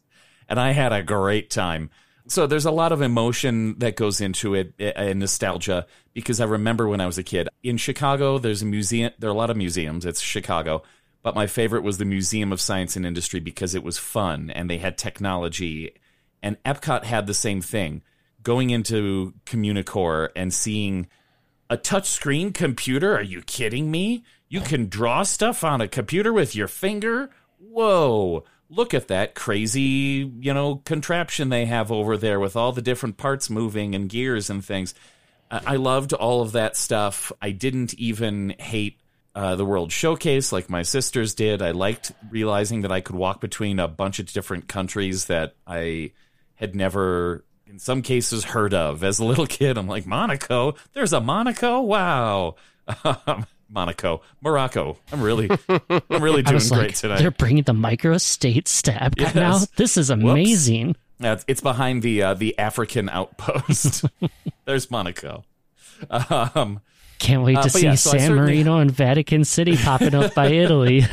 and 0.48 0.60
I 0.60 0.72
had 0.72 0.92
a 0.92 1.02
great 1.02 1.50
time. 1.50 1.90
So 2.28 2.46
there's 2.46 2.66
a 2.66 2.72
lot 2.72 2.92
of 2.92 3.02
emotion 3.02 3.78
that 3.78 3.96
goes 3.96 4.20
into 4.20 4.54
it 4.54 4.74
eh, 4.80 4.92
eh, 4.96 5.10
and 5.10 5.20
nostalgia 5.20 5.86
because 6.12 6.40
I 6.40 6.44
remember 6.44 6.88
when 6.88 7.00
I 7.00 7.06
was 7.06 7.18
a 7.18 7.22
kid 7.22 7.48
in 7.62 7.76
Chicago. 7.76 8.38
There's 8.38 8.62
a 8.62 8.66
museum. 8.66 9.12
There 9.18 9.30
are 9.30 9.32
a 9.32 9.36
lot 9.36 9.50
of 9.50 9.56
museums. 9.56 10.04
It's 10.04 10.20
Chicago, 10.20 10.82
but 11.22 11.36
my 11.36 11.46
favorite 11.46 11.84
was 11.84 11.98
the 11.98 12.04
Museum 12.04 12.52
of 12.52 12.60
Science 12.60 12.96
and 12.96 13.06
Industry 13.06 13.38
because 13.38 13.74
it 13.74 13.84
was 13.84 13.98
fun 13.98 14.50
and 14.50 14.68
they 14.68 14.78
had 14.78 14.98
technology. 14.98 15.94
And 16.42 16.62
Epcot 16.64 17.04
had 17.04 17.26
the 17.26 17.34
same 17.34 17.60
thing. 17.60 18.02
Going 18.42 18.70
into 18.70 19.34
Communicore 19.44 20.30
and 20.34 20.52
seeing 20.52 21.08
a 21.70 21.76
touchscreen 21.76 22.54
computer? 22.54 23.16
Are 23.16 23.22
you 23.22 23.42
kidding 23.42 23.90
me? 23.90 24.24
You 24.48 24.60
can 24.60 24.88
draw 24.88 25.24
stuff 25.24 25.64
on 25.64 25.80
a 25.80 25.88
computer 25.88 26.32
with 26.32 26.54
your 26.54 26.68
finger? 26.68 27.30
Whoa 27.58 28.44
look 28.68 28.94
at 28.94 29.08
that 29.08 29.34
crazy, 29.34 30.30
you 30.40 30.52
know, 30.52 30.76
contraption 30.84 31.48
they 31.48 31.66
have 31.66 31.92
over 31.92 32.16
there 32.16 32.40
with 32.40 32.56
all 32.56 32.72
the 32.72 32.82
different 32.82 33.16
parts 33.16 33.48
moving 33.48 33.94
and 33.94 34.08
gears 34.08 34.50
and 34.50 34.64
things. 34.64 34.94
I 35.50 35.76
loved 35.76 36.12
all 36.12 36.42
of 36.42 36.52
that 36.52 36.76
stuff. 36.76 37.30
I 37.40 37.52
didn't 37.52 37.94
even 37.94 38.54
hate 38.58 38.98
uh, 39.34 39.54
the 39.54 39.64
World 39.64 39.92
Showcase 39.92 40.50
like 40.50 40.68
my 40.68 40.82
sisters 40.82 41.34
did. 41.34 41.62
I 41.62 41.70
liked 41.70 42.10
realizing 42.30 42.80
that 42.80 42.90
I 42.90 43.00
could 43.00 43.14
walk 43.14 43.40
between 43.40 43.78
a 43.78 43.86
bunch 43.86 44.18
of 44.18 44.32
different 44.32 44.66
countries 44.66 45.26
that 45.26 45.54
I 45.66 46.12
had 46.54 46.74
never, 46.74 47.44
in 47.66 47.78
some 47.78 48.02
cases, 48.02 48.44
heard 48.44 48.74
of. 48.74 49.04
As 49.04 49.20
a 49.20 49.24
little 49.24 49.46
kid, 49.46 49.78
I'm 49.78 49.86
like, 49.86 50.06
Monaco? 50.06 50.74
There's 50.94 51.12
a 51.12 51.20
Monaco? 51.20 51.80
Wow. 51.80 52.56
Monaco, 53.68 54.22
Morocco. 54.40 54.98
I'm 55.12 55.20
really, 55.22 55.48
I'm 55.68 56.22
really 56.22 56.42
doing 56.44 56.58
great 56.58 56.70
like, 56.70 56.94
today. 56.94 57.18
They're 57.18 57.30
bringing 57.30 57.64
the 57.64 57.72
microstates 57.72 58.80
to 58.82 58.92
Epcot 58.92 59.20
Yes. 59.20 59.34
now. 59.34 59.58
This 59.76 59.96
is 59.96 60.10
amazing. 60.10 60.90
It's- 61.18 61.44
it's 61.48 61.60
behind 61.62 62.02
the 62.02 62.22
uh, 62.22 62.34
the 62.34 62.58
African 62.58 63.08
outpost. 63.08 64.04
There's 64.66 64.90
Monaco. 64.90 65.44
Um, 66.10 66.80
Can't 67.18 67.42
wait 67.42 67.56
Uh, 67.56 67.62
to 67.62 67.66
but 67.68 67.72
see 67.72 67.84
yeah, 67.86 67.94
so 67.94 68.10
San 68.10 68.34
Marino 68.34 68.78
and 68.78 68.90
Vatican 68.90 69.44
City 69.44 69.76
popping 69.78 70.14
up 70.14 70.34
by 70.34 70.48
Italy. 70.48 71.04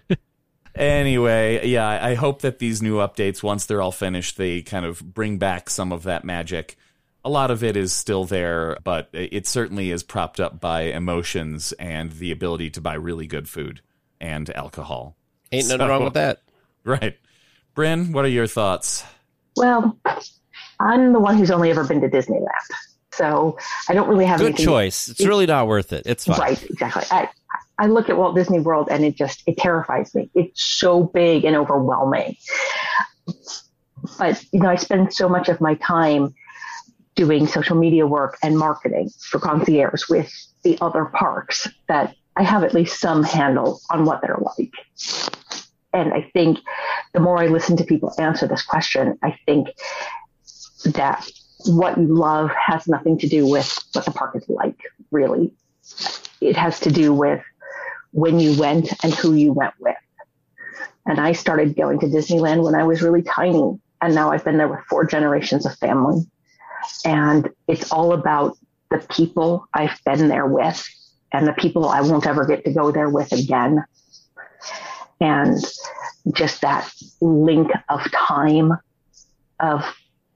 anyway, 0.74 1.66
yeah, 1.66 1.86
I 1.88 2.14
hope 2.14 2.42
that 2.42 2.58
these 2.58 2.82
new 2.82 2.96
updates, 2.96 3.42
once 3.42 3.66
they're 3.66 3.82
all 3.82 3.92
finished, 3.92 4.36
they 4.36 4.62
kind 4.62 4.84
of 4.84 5.14
bring 5.14 5.38
back 5.38 5.70
some 5.70 5.92
of 5.92 6.02
that 6.04 6.24
magic. 6.24 6.76
A 7.24 7.28
lot 7.30 7.50
of 7.50 7.62
it 7.62 7.76
is 7.76 7.92
still 7.92 8.24
there, 8.24 8.78
but 8.82 9.08
it 9.12 9.46
certainly 9.46 9.90
is 9.90 10.02
propped 10.02 10.40
up 10.40 10.58
by 10.60 10.82
emotions 10.82 11.72
and 11.72 12.12
the 12.12 12.30
ability 12.32 12.70
to 12.70 12.80
buy 12.80 12.94
really 12.94 13.26
good 13.26 13.48
food 13.48 13.82
and 14.20 14.48
alcohol. 14.56 15.16
Ain't 15.52 15.66
nothing 15.68 15.80
So- 15.80 15.88
wrong 15.88 16.04
with 16.04 16.14
that. 16.14 16.42
Right. 16.84 17.18
Bryn, 17.74 18.12
what 18.12 18.24
are 18.24 18.28
your 18.28 18.46
thoughts? 18.46 19.04
Well, 19.56 19.98
I'm 20.80 21.12
the 21.12 21.20
one 21.20 21.36
who's 21.36 21.50
only 21.50 21.70
ever 21.70 21.84
been 21.84 22.00
to 22.00 22.08
Disneyland. 22.08 22.46
So 23.12 23.58
I 23.88 23.92
don't 23.92 24.08
really 24.08 24.24
have 24.24 24.38
Good 24.38 24.46
anything. 24.54 24.64
choice. 24.66 25.08
It's 25.08 25.24
really 25.26 25.44
not 25.46 25.66
worth 25.66 25.92
it. 25.92 26.04
It's 26.06 26.24
fine. 26.24 26.38
Right, 26.38 26.70
exactly. 26.70 27.02
I, 27.10 27.28
I 27.78 27.86
look 27.88 28.08
at 28.08 28.16
Walt 28.16 28.34
Disney 28.34 28.60
World 28.60 28.88
and 28.90 29.04
it 29.04 29.14
just, 29.16 29.42
it 29.46 29.58
terrifies 29.58 30.14
me. 30.14 30.30
It's 30.34 30.62
so 30.62 31.02
big 31.02 31.44
and 31.44 31.54
overwhelming. 31.54 32.36
But, 34.18 34.42
you 34.52 34.60
know, 34.60 34.70
I 34.70 34.76
spend 34.76 35.12
so 35.12 35.28
much 35.28 35.48
of 35.48 35.60
my 35.60 35.74
time 35.74 36.34
doing 37.20 37.46
social 37.46 37.76
media 37.76 38.06
work 38.06 38.38
and 38.42 38.56
marketing 38.56 39.10
for 39.28 39.38
concierge 39.38 40.08
with 40.08 40.32
the 40.64 40.78
other 40.80 41.04
parks 41.04 41.68
that 41.86 42.16
I 42.34 42.44
have 42.44 42.64
at 42.64 42.72
least 42.72 42.98
some 42.98 43.22
handle 43.22 43.78
on 43.90 44.06
what 44.06 44.22
they're 44.22 44.38
like. 44.40 44.72
And 45.92 46.14
I 46.14 46.30
think 46.32 46.60
the 47.12 47.20
more 47.20 47.38
I 47.38 47.48
listen 47.48 47.76
to 47.76 47.84
people 47.84 48.14
answer 48.18 48.46
this 48.48 48.62
question, 48.62 49.18
I 49.22 49.36
think 49.44 49.68
that 50.86 51.30
what 51.66 51.98
you 51.98 52.06
love 52.06 52.52
has 52.52 52.88
nothing 52.88 53.18
to 53.18 53.28
do 53.28 53.46
with 53.46 53.78
what 53.92 54.06
the 54.06 54.12
park 54.12 54.34
is 54.34 54.48
like, 54.48 54.80
really. 55.10 55.52
It 56.40 56.56
has 56.56 56.80
to 56.80 56.90
do 56.90 57.12
with 57.12 57.42
when 58.12 58.40
you 58.40 58.58
went 58.58 58.94
and 59.04 59.12
who 59.12 59.34
you 59.34 59.52
went 59.52 59.74
with. 59.78 59.94
And 61.04 61.20
I 61.20 61.32
started 61.32 61.76
going 61.76 62.00
to 62.00 62.06
Disneyland 62.06 62.64
when 62.64 62.74
I 62.74 62.84
was 62.84 63.02
really 63.02 63.20
tiny. 63.20 63.78
And 64.00 64.14
now 64.14 64.32
I've 64.32 64.42
been 64.42 64.56
there 64.56 64.68
with 64.68 64.80
four 64.88 65.04
generations 65.04 65.66
of 65.66 65.76
family. 65.76 66.22
And 67.04 67.48
it's 67.68 67.92
all 67.92 68.12
about 68.12 68.56
the 68.90 68.98
people 69.10 69.66
I've 69.74 69.98
been 70.04 70.28
there 70.28 70.46
with 70.46 70.84
and 71.32 71.46
the 71.46 71.52
people 71.52 71.88
I 71.88 72.00
won't 72.00 72.26
ever 72.26 72.44
get 72.44 72.64
to 72.64 72.72
go 72.72 72.90
there 72.90 73.08
with 73.08 73.32
again. 73.32 73.84
And 75.20 75.58
just 76.32 76.62
that 76.62 76.90
link 77.20 77.70
of 77.88 78.10
time 78.12 78.72
of 79.60 79.84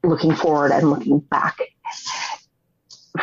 looking 0.03 0.35
forward 0.35 0.71
and 0.71 0.91
looking 0.91 1.19
back. 1.19 1.59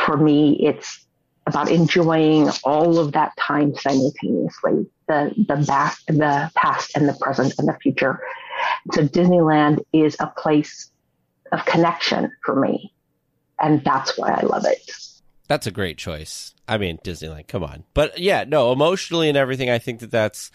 For 0.06 0.18
me, 0.18 0.58
it's 0.66 1.06
about 1.48 1.70
enjoying 1.70 2.50
all 2.64 2.98
of 2.98 3.12
that 3.14 3.36
time 3.38 3.76
simultaneously 3.76 4.86
the 5.08 5.34
the 5.48 5.64
back 5.68 5.98
the 6.08 6.52
past 6.56 6.92
and 6.96 7.10
the 7.10 7.18
present 7.20 7.54
and 7.58 7.68
the 7.68 7.78
future 7.82 8.22
so 8.94 9.08
disneyland 9.08 9.80
is 9.92 10.16
a 10.20 10.28
place 10.28 10.92
of 11.52 11.66
connection 11.66 12.32
for 12.46 12.60
me 12.60 12.94
and 13.62 13.84
that's 13.84 14.18
why 14.18 14.32
i 14.32 14.42
love 14.42 14.66
it 14.66 14.92
That's 15.48 15.68
a 15.68 15.72
great 15.72 15.98
choice. 15.98 16.54
I 16.66 16.78
mean, 16.78 16.98
Disneyland, 17.04 17.50
come 17.50 17.62
on. 17.62 17.84
But 17.94 18.18
yeah, 18.18 18.46
no, 18.48 18.72
emotionally 18.72 19.28
and 19.28 19.38
everything, 19.38 19.70
I 19.70 19.80
think 19.80 20.00
that 20.00 20.10
that's 20.10 20.50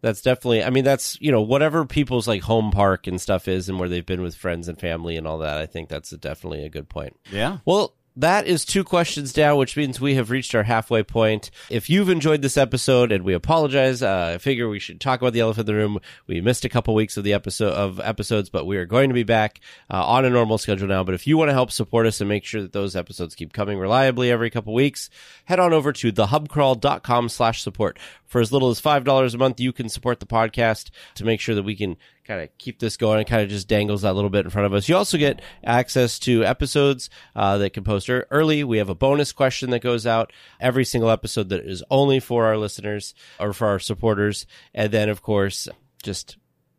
that's 0.00 0.22
definitely. 0.22 0.64
I 0.64 0.70
mean, 0.70 0.84
that's 0.84 1.20
you 1.20 1.30
know 1.30 1.42
whatever 1.42 1.84
people's 1.84 2.26
like 2.26 2.40
home 2.40 2.70
park 2.70 3.06
and 3.06 3.20
stuff 3.20 3.48
is, 3.48 3.68
and 3.68 3.78
where 3.78 3.90
they've 3.90 4.06
been 4.06 4.22
with 4.22 4.34
friends 4.34 4.66
and 4.66 4.80
family 4.80 5.18
and 5.18 5.26
all 5.26 5.38
that. 5.40 5.58
I 5.58 5.66
think 5.66 5.90
that's 5.90 6.08
definitely 6.12 6.64
a 6.64 6.70
good 6.70 6.88
point. 6.88 7.18
Yeah. 7.30 7.58
Well, 7.66 7.94
that 8.20 8.46
is 8.46 8.64
two 8.64 8.84
questions 8.84 9.32
down, 9.32 9.56
which 9.56 9.76
means 9.76 10.00
we 10.00 10.14
have 10.14 10.30
reached 10.30 10.54
our 10.54 10.62
halfway 10.62 11.02
point. 11.02 11.50
If 11.68 11.88
you've 11.88 12.08
enjoyed 12.08 12.42
this 12.42 12.56
episode, 12.56 13.12
and 13.12 13.24
we 13.24 13.34
apologize, 13.34 14.02
uh, 14.02 14.32
I 14.34 14.38
figure 14.38 14.68
we 14.68 14.78
should 14.78 15.00
talk 15.00 15.20
about 15.20 15.32
the 15.32 15.40
elephant 15.40 15.68
in 15.68 15.74
the 15.74 15.80
room. 15.80 15.98
We 16.26 16.40
missed 16.40 16.64
a 16.64 16.68
couple 16.68 16.94
weeks 16.94 17.16
of 17.16 17.24
the 17.24 17.32
episode 17.32 17.72
of 17.72 17.98
episodes, 18.00 18.50
but 18.50 18.66
we 18.66 18.76
are 18.76 18.86
going 18.86 19.08
to 19.08 19.14
be 19.14 19.22
back 19.22 19.60
uh, 19.90 20.04
on 20.04 20.24
a 20.24 20.30
normal 20.30 20.58
schedule 20.58 20.88
now. 20.88 21.02
But 21.02 21.14
if 21.14 21.26
you 21.26 21.38
want 21.38 21.48
to 21.48 21.54
help 21.54 21.70
support 21.70 22.06
us 22.06 22.20
and 22.20 22.28
make 22.28 22.44
sure 22.44 22.62
that 22.62 22.72
those 22.72 22.94
episodes 22.94 23.34
keep 23.34 23.52
coming 23.52 23.78
reliably 23.78 24.30
every 24.30 24.50
couple 24.50 24.74
weeks, 24.74 25.10
head 25.46 25.60
on 25.60 25.72
over 25.72 25.92
to 25.92 26.12
thehubcrawl.com 26.12 27.28
slash 27.28 27.62
support. 27.62 27.98
For 28.26 28.40
as 28.40 28.52
little 28.52 28.70
as 28.70 28.80
$5 28.80 29.34
a 29.34 29.38
month, 29.38 29.58
you 29.58 29.72
can 29.72 29.88
support 29.88 30.20
the 30.20 30.26
podcast 30.26 30.90
to 31.16 31.24
make 31.24 31.40
sure 31.40 31.54
that 31.54 31.64
we 31.64 31.74
can 31.74 31.96
kind 32.30 32.42
of 32.42 32.58
keep 32.58 32.78
this 32.78 32.96
going 32.96 33.18
and 33.18 33.26
kind 33.26 33.42
of 33.42 33.48
just 33.48 33.66
dangles 33.66 34.02
that 34.02 34.14
little 34.14 34.30
bit 34.30 34.44
in 34.44 34.50
front 34.50 34.64
of 34.64 34.72
us. 34.72 34.88
You 34.88 34.96
also 34.96 35.18
get 35.18 35.42
access 35.64 36.20
to 36.20 36.44
episodes 36.44 37.10
uh, 37.34 37.58
that 37.58 37.70
can 37.70 37.82
post 37.82 38.08
early. 38.08 38.62
We 38.62 38.78
have 38.78 38.88
a 38.88 38.94
bonus 38.94 39.32
question 39.32 39.70
that 39.70 39.80
goes 39.80 40.06
out 40.06 40.32
every 40.60 40.84
single 40.84 41.10
episode 41.10 41.48
that 41.48 41.66
is 41.66 41.82
only 41.90 42.20
for 42.20 42.46
our 42.46 42.56
listeners 42.56 43.14
or 43.40 43.52
for 43.52 43.66
our 43.66 43.80
supporters. 43.80 44.46
And 44.72 44.92
then, 44.92 45.08
of 45.08 45.22
course, 45.22 45.68
just 46.04 46.36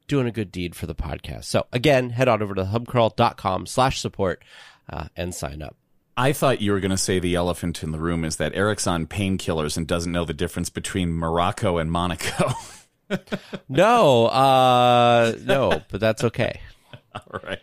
doing 0.08 0.26
a 0.26 0.32
good 0.32 0.54
deed 0.54 0.74
for 0.74 0.86
the 0.86 0.96
podcast. 0.96 1.44
So 1.46 1.68
again, 1.74 2.12
head 2.12 2.30
on 2.30 2.42
over 2.42 2.56
to 2.56 2.64
hubcrawl.com 2.64 3.66
slash 3.66 4.00
support 4.00 4.42
uh, 4.90 5.08
and 5.18 5.36
sign 5.36 5.62
up. 5.62 5.76
I 6.16 6.32
thought 6.32 6.62
you 6.62 6.72
were 6.72 6.80
going 6.80 6.92
to 6.92 6.98
say 6.98 7.20
the 7.20 7.36
elephant 7.36 7.84
in 7.84 7.92
the 7.92 8.00
room 8.00 8.24
is 8.24 8.38
that 8.38 8.56
Erik's 8.56 8.88
on 8.88 9.06
painkillers 9.06 9.76
and 9.76 9.86
doesn't 9.86 10.12
know 10.14 10.24
the 10.24 10.34
difference 10.34 10.70
between 10.70 11.12
Morocco 11.12 11.78
and 11.78 11.92
Monaco. 11.92 12.52
No, 13.70 14.26
uh, 14.28 15.34
no, 15.44 15.82
but 15.90 16.00
that's 16.02 16.24
okay. 16.26 16.60
All 17.16 17.40
right. 17.44 17.60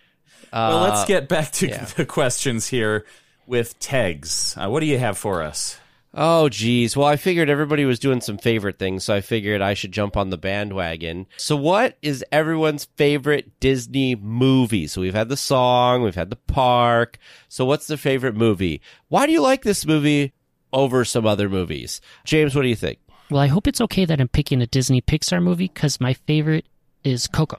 well, 0.52 0.82
let's 0.82 1.02
Uh, 1.02 1.06
get 1.06 1.28
back 1.28 1.52
to 1.52 1.68
yeah. 1.68 1.84
the 1.96 2.06
questions 2.06 2.68
here 2.68 3.04
with 3.46 3.78
Tegs. 3.78 4.54
Uh, 4.56 4.68
what 4.70 4.80
do 4.80 4.86
you 4.86 4.98
have 4.98 5.16
for 5.18 5.42
us? 5.42 5.78
Oh, 6.14 6.48
geez. 6.48 6.96
Well, 6.96 7.06
I 7.06 7.16
figured 7.16 7.50
everybody 7.50 7.84
was 7.84 7.98
doing 7.98 8.22
some 8.22 8.38
favorite 8.38 8.78
things, 8.78 9.04
so 9.04 9.14
I 9.14 9.20
figured 9.20 9.60
I 9.60 9.74
should 9.74 9.92
jump 9.92 10.16
on 10.16 10.30
the 10.30 10.38
bandwagon. 10.38 11.26
So, 11.36 11.54
what 11.54 11.98
is 12.00 12.24
everyone's 12.32 12.86
favorite 12.96 13.60
Disney 13.60 14.14
movie? 14.16 14.86
So, 14.86 15.02
we've 15.02 15.14
had 15.14 15.28
the 15.28 15.36
song, 15.36 16.02
we've 16.02 16.14
had 16.14 16.30
the 16.30 16.36
park. 16.36 17.18
So, 17.48 17.66
what's 17.66 17.86
the 17.86 17.98
favorite 17.98 18.34
movie? 18.34 18.80
Why 19.08 19.26
do 19.26 19.32
you 19.32 19.42
like 19.42 19.62
this 19.62 19.84
movie 19.86 20.32
over 20.72 21.04
some 21.04 21.26
other 21.26 21.48
movies? 21.50 22.00
James, 22.24 22.54
what 22.54 22.62
do 22.62 22.68
you 22.68 22.76
think? 22.76 22.98
Well, 23.30 23.42
I 23.42 23.48
hope 23.48 23.66
it's 23.66 23.82
okay 23.82 24.06
that 24.06 24.22
I'm 24.22 24.28
picking 24.28 24.62
a 24.62 24.66
Disney 24.66 25.02
Pixar 25.02 25.42
movie 25.42 25.68
because 25.68 26.00
my 26.00 26.14
favorite 26.14 26.64
is 27.04 27.26
Coco. 27.26 27.58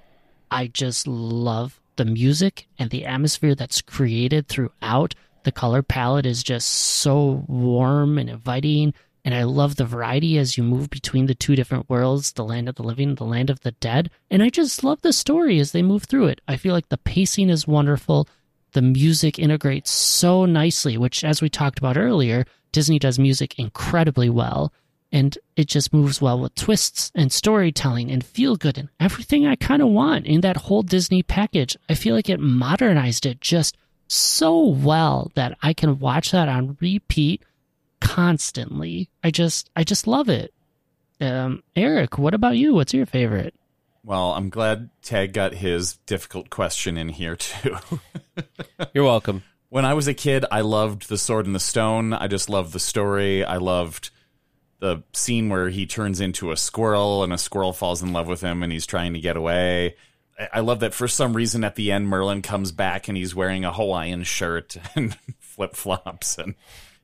I 0.49 0.65
just 0.65 1.07
love 1.07 1.79
the 1.95 2.05
music 2.05 2.67
and 2.79 2.89
the 2.89 3.05
atmosphere 3.05 3.53
that's 3.53 3.79
created 3.79 4.47
throughout. 4.47 5.13
The 5.43 5.51
color 5.51 5.83
palette 5.83 6.25
is 6.25 6.41
just 6.41 6.67
so 6.69 7.45
warm 7.47 8.17
and 8.17 8.31
inviting. 8.31 8.95
And 9.23 9.35
I 9.35 9.43
love 9.43 9.75
the 9.75 9.85
variety 9.85 10.39
as 10.39 10.57
you 10.57 10.63
move 10.63 10.89
between 10.89 11.27
the 11.27 11.35
two 11.35 11.55
different 11.55 11.87
worlds, 11.87 12.31
the 12.31 12.43
land 12.43 12.67
of 12.67 12.73
the 12.73 12.83
living, 12.83 13.13
the 13.13 13.25
land 13.25 13.51
of 13.51 13.59
the 13.59 13.73
dead. 13.73 14.09
And 14.31 14.41
I 14.41 14.49
just 14.49 14.83
love 14.83 15.01
the 15.03 15.13
story 15.13 15.59
as 15.59 15.71
they 15.71 15.83
move 15.83 16.05
through 16.05 16.27
it. 16.27 16.41
I 16.47 16.57
feel 16.57 16.73
like 16.73 16.89
the 16.89 16.97
pacing 16.97 17.51
is 17.51 17.67
wonderful. 17.67 18.27
The 18.71 18.81
music 18.81 19.37
integrates 19.37 19.91
so 19.91 20.45
nicely, 20.45 20.97
which, 20.97 21.23
as 21.23 21.43
we 21.43 21.49
talked 21.49 21.77
about 21.77 21.97
earlier, 21.97 22.45
Disney 22.71 22.97
does 22.97 23.19
music 23.19 23.59
incredibly 23.59 24.31
well 24.31 24.73
and 25.11 25.37
it 25.55 25.67
just 25.67 25.93
moves 25.93 26.21
well 26.21 26.39
with 26.39 26.55
twists 26.55 27.11
and 27.15 27.31
storytelling 27.31 28.11
and 28.11 28.23
feel 28.23 28.55
good 28.55 28.77
and 28.77 28.89
everything 28.99 29.45
I 29.45 29.55
kind 29.55 29.81
of 29.81 29.89
want 29.89 30.25
in 30.25 30.41
that 30.41 30.57
whole 30.57 30.83
Disney 30.83 31.23
package. 31.23 31.75
I 31.89 31.95
feel 31.95 32.15
like 32.15 32.29
it 32.29 32.39
modernized 32.39 33.25
it 33.25 33.41
just 33.41 33.77
so 34.07 34.65
well 34.65 35.31
that 35.35 35.57
I 35.61 35.73
can 35.73 35.99
watch 35.99 36.31
that 36.31 36.49
on 36.49 36.77
repeat 36.79 37.43
constantly. 38.01 39.09
I 39.23 39.31
just 39.31 39.69
I 39.75 39.83
just 39.83 40.07
love 40.07 40.29
it. 40.29 40.53
Um, 41.21 41.63
Erik, 41.75 42.17
what 42.17 42.33
about 42.33 42.57
you? 42.57 42.73
What's 42.73 42.93
your 42.93 43.05
favorite? 43.05 43.53
Well, 44.03 44.31
I'm 44.31 44.49
glad 44.49 44.89
Tage 45.01 45.33
got 45.33 45.53
his 45.53 45.97
difficult 46.05 46.49
question 46.49 46.97
in 46.97 47.09
here 47.09 47.35
too. 47.35 47.77
You're 48.93 49.03
welcome. 49.03 49.43
When 49.67 49.85
I 49.85 49.93
was 49.93 50.07
a 50.07 50.13
kid, 50.13 50.45
I 50.51 50.61
loved 50.61 51.09
The 51.09 51.17
Sword 51.17 51.45
and 51.45 51.53
the 51.53 51.59
Stone. 51.59 52.13
I 52.13 52.27
just 52.27 52.49
loved 52.49 52.73
the 52.73 52.79
story. 52.79 53.43
I 53.43 53.57
loved 53.57 54.09
the 54.79 55.03
scene 55.13 55.49
where 55.49 55.69
he 55.69 55.85
turns 55.85 56.21
into 56.21 56.51
a 56.51 56.57
squirrel 56.57 57.23
and 57.23 57.33
a 57.33 57.37
squirrel 57.37 57.73
falls 57.73 58.01
in 58.01 58.13
love 58.13 58.27
with 58.27 58.41
him 58.41 58.63
and 58.63 58.71
he's 58.71 58.85
trying 58.85 59.13
to 59.13 59.19
get 59.19 59.35
away. 59.35 59.95
I 60.53 60.61
love 60.61 60.79
that 60.79 60.93
for 60.93 61.07
some 61.07 61.35
reason 61.35 61.65
at 61.65 61.75
the 61.75 61.91
end 61.91 62.07
Merlin 62.07 62.41
comes 62.41 62.71
back 62.71 63.09
and 63.09 63.17
he's 63.17 63.35
wearing 63.35 63.65
a 63.65 63.73
Hawaiian 63.73 64.23
shirt 64.23 64.77
and 64.95 65.17
flip 65.39 65.75
flops 65.75 66.37
and 66.37 66.55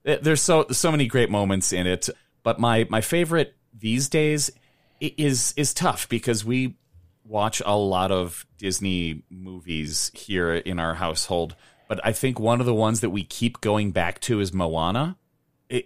there's 0.04 0.42
so 0.42 0.68
so 0.72 0.92
many 0.92 1.08
great 1.08 1.30
moments 1.30 1.74
in 1.74 1.88
it. 1.88 2.10
But 2.44 2.60
my 2.60 2.88
my 2.90 3.02
favorite 3.02 3.56
these 3.74 4.08
days 4.08 4.52
is 5.02 5.54
is 5.58 5.74
tough 5.74 6.08
because 6.08 6.46
we 6.46 6.78
watch 7.26 7.62
a 7.66 7.76
lot 7.76 8.12
of 8.12 8.46
Disney 8.58 9.24
movies 9.30 10.12
here 10.14 10.54
in 10.54 10.80
our 10.80 10.94
household. 10.94 11.56
But 11.88 12.00
I 12.04 12.14
think 12.14 12.40
one 12.40 12.60
of 12.60 12.66
the 12.66 12.74
ones 12.74 13.02
that 13.02 13.10
we 13.10 13.24
keep 13.24 13.62
going 13.62 13.92
back 13.92 14.20
to 14.22 14.40
is 14.40 14.54
Moana. 14.54 15.18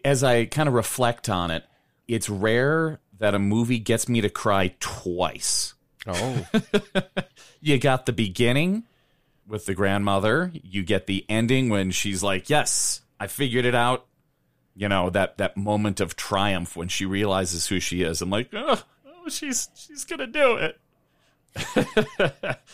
As 0.03 0.23
I 0.23 0.45
kind 0.45 0.67
of 0.67 0.75
reflect 0.75 1.29
on 1.29 1.51
it, 1.51 1.63
it's 2.09 2.29
rare 2.29 2.99
that 3.19 3.35
a 3.35 3.39
movie 3.39 3.79
gets 3.79 4.09
me 4.09 4.21
to 4.21 4.29
cry 4.29 4.73
twice. 4.79 5.75
Oh. 6.07 6.45
you 7.61 7.77
got 7.77 8.05
the 8.05 8.13
beginning 8.13 8.83
with 9.47 9.65
the 9.65 9.73
grandmother, 9.73 10.51
you 10.53 10.83
get 10.83 11.07
the 11.07 11.25
ending 11.27 11.69
when 11.69 11.91
she's 11.91 12.21
like, 12.21 12.49
"Yes, 12.49 13.01
I 13.19 13.27
figured 13.27 13.65
it 13.65 13.75
out." 13.75 14.05
You 14.75 14.87
know, 14.87 15.09
that 15.09 15.37
that 15.37 15.57
moment 15.57 15.99
of 15.99 16.15
triumph 16.15 16.75
when 16.75 16.87
she 16.87 17.05
realizes 17.05 17.67
who 17.67 17.79
she 17.79 18.03
is. 18.03 18.21
I'm 18.21 18.29
like, 18.29 18.49
"Oh, 18.53 18.81
oh 19.07 19.29
she's 19.29 19.69
she's 19.75 20.05
going 20.05 20.19
to 20.19 20.27
do 20.27 20.57
it." 20.57 20.79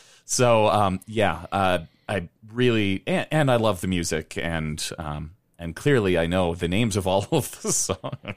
so, 0.25 0.67
um, 0.67 0.99
yeah, 1.07 1.45
uh, 1.51 1.79
I 2.07 2.29
really 2.51 3.03
and, 3.07 3.27
and, 3.31 3.51
I 3.51 3.55
love 3.55 3.81
the 3.81 3.87
music 3.87 4.37
and 4.37 4.83
um, 4.97 5.31
and 5.57 5.75
clearly 5.75 6.17
I 6.17 6.27
know 6.27 6.55
the 6.55 6.67
names 6.67 6.97
of 6.97 7.07
all 7.07 7.25
of 7.31 7.61
the 7.61 7.71
songs. 7.71 8.35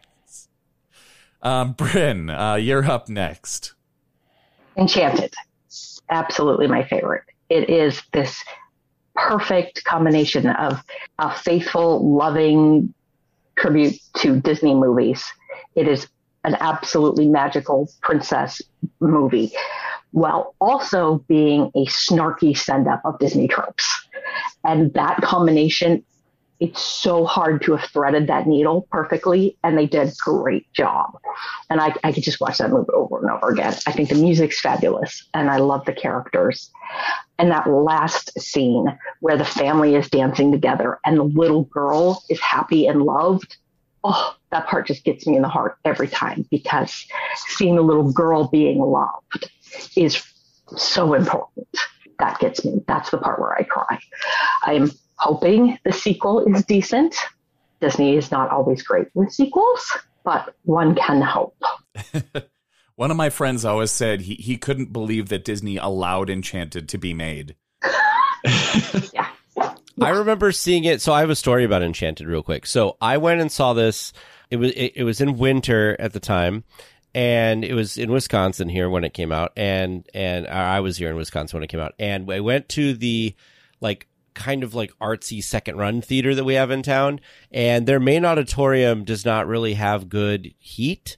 Um, 1.42 1.72
Bryn, 1.78 2.30
uh, 2.30 2.54
you're 2.54 2.84
up 2.84 3.08
next. 3.08 3.74
Enchanted. 4.76 5.34
Absolutely 6.10 6.66
my 6.66 6.84
favorite. 6.84 7.24
It 7.48 7.68
is 7.68 8.02
this 8.12 8.42
perfect 9.14 9.84
combination 9.84 10.48
of 10.48 10.82
a 11.18 11.34
faithful, 11.34 12.16
loving 12.16 12.94
tribute 13.56 13.96
to 14.18 14.40
Disney 14.40 14.74
movies. 14.74 15.24
It 15.74 15.88
is 15.88 16.06
an 16.44 16.56
absolutely 16.60 17.26
magical 17.26 17.90
princess 18.00 18.62
movie 19.00 19.52
while 20.12 20.54
also 20.60 21.24
being 21.28 21.70
a 21.74 21.84
snarky 21.86 22.56
send 22.56 22.88
up 22.88 23.02
of 23.04 23.18
Disney 23.18 23.48
tropes. 23.48 24.06
And 24.64 24.92
that 24.94 25.20
combination 25.22 26.04
it's 26.60 26.82
so 26.82 27.24
hard 27.24 27.62
to 27.62 27.76
have 27.76 27.88
threaded 27.90 28.26
that 28.26 28.46
needle 28.46 28.88
perfectly, 28.90 29.56
and 29.62 29.78
they 29.78 29.86
did 29.86 30.08
a 30.08 30.12
great 30.18 30.72
job. 30.72 31.18
And 31.70 31.80
I, 31.80 31.94
I 32.02 32.12
could 32.12 32.24
just 32.24 32.40
watch 32.40 32.58
that 32.58 32.70
movie 32.70 32.90
over 32.92 33.20
and 33.20 33.30
over 33.30 33.50
again. 33.50 33.74
I 33.86 33.92
think 33.92 34.08
the 34.08 34.16
music's 34.16 34.60
fabulous, 34.60 35.24
and 35.34 35.50
I 35.50 35.58
love 35.58 35.84
the 35.84 35.92
characters. 35.92 36.70
And 37.38 37.50
that 37.52 37.68
last 37.68 38.38
scene 38.40 38.98
where 39.20 39.36
the 39.36 39.44
family 39.44 39.94
is 39.94 40.10
dancing 40.10 40.50
together 40.50 40.98
and 41.04 41.18
the 41.18 41.24
little 41.24 41.64
girl 41.64 42.24
is 42.28 42.40
happy 42.40 42.88
and 42.88 43.02
loved, 43.02 43.56
oh, 44.02 44.34
that 44.50 44.66
part 44.66 44.88
just 44.88 45.04
gets 45.04 45.26
me 45.26 45.36
in 45.36 45.42
the 45.42 45.48
heart 45.48 45.78
every 45.84 46.08
time 46.08 46.44
because 46.50 47.06
seeing 47.36 47.76
the 47.76 47.82
little 47.82 48.10
girl 48.10 48.48
being 48.48 48.80
loved 48.80 49.50
is 49.96 50.24
so 50.76 51.14
important. 51.14 51.68
That 52.18 52.40
gets 52.40 52.64
me. 52.64 52.82
That's 52.88 53.10
the 53.10 53.18
part 53.18 53.38
where 53.38 53.56
I 53.56 53.62
cry. 53.62 54.00
I'm 54.62 54.90
hoping 55.18 55.78
the 55.84 55.92
sequel 55.92 56.44
is 56.46 56.64
decent. 56.64 57.14
Disney 57.80 58.16
is 58.16 58.30
not 58.30 58.50
always 58.50 58.82
great 58.82 59.08
with 59.14 59.32
sequels, 59.32 59.96
but 60.24 60.54
one 60.64 60.94
can 60.94 61.22
hope. 61.22 61.56
one 62.96 63.10
of 63.10 63.16
my 63.16 63.30
friends 63.30 63.64
always 63.64 63.90
said 63.90 64.22
he, 64.22 64.34
he 64.34 64.56
couldn't 64.56 64.92
believe 64.92 65.28
that 65.28 65.44
Disney 65.44 65.76
allowed 65.76 66.30
Enchanted 66.30 66.88
to 66.88 66.98
be 66.98 67.14
made. 67.14 67.54
yeah. 69.12 69.28
I 70.00 70.10
remember 70.10 70.52
seeing 70.52 70.84
it. 70.84 71.00
So 71.00 71.12
I 71.12 71.20
have 71.20 71.30
a 71.30 71.36
story 71.36 71.64
about 71.64 71.82
Enchanted 71.82 72.26
real 72.26 72.42
quick. 72.42 72.66
So 72.66 72.96
I 73.00 73.18
went 73.18 73.40
and 73.40 73.50
saw 73.50 73.72
this. 73.72 74.12
It 74.50 74.56
was 74.56 74.72
it, 74.72 74.92
it 74.96 75.04
was 75.04 75.20
in 75.20 75.38
winter 75.38 75.96
at 75.98 76.12
the 76.12 76.20
time, 76.20 76.64
and 77.14 77.64
it 77.64 77.74
was 77.74 77.96
in 77.98 78.10
Wisconsin 78.10 78.68
here 78.68 78.88
when 78.88 79.04
it 79.04 79.12
came 79.12 79.32
out, 79.32 79.52
and 79.56 80.08
and 80.14 80.46
I 80.46 80.80
was 80.80 80.96
here 80.96 81.10
in 81.10 81.16
Wisconsin 81.16 81.56
when 81.56 81.64
it 81.64 81.68
came 81.68 81.80
out, 81.80 81.94
and 81.98 82.30
I 82.32 82.40
went 82.40 82.68
to 82.70 82.94
the 82.94 83.34
like 83.80 84.07
kind 84.38 84.62
of 84.62 84.72
like 84.72 84.96
artsy 85.00 85.42
second 85.42 85.76
run 85.76 86.00
theater 86.00 86.34
that 86.34 86.44
we 86.44 86.54
have 86.54 86.70
in 86.70 86.82
town. 86.82 87.20
And 87.50 87.86
their 87.86 87.98
main 87.98 88.24
auditorium 88.24 89.04
does 89.04 89.24
not 89.24 89.48
really 89.48 89.74
have 89.74 90.08
good 90.08 90.54
heat. 90.58 91.16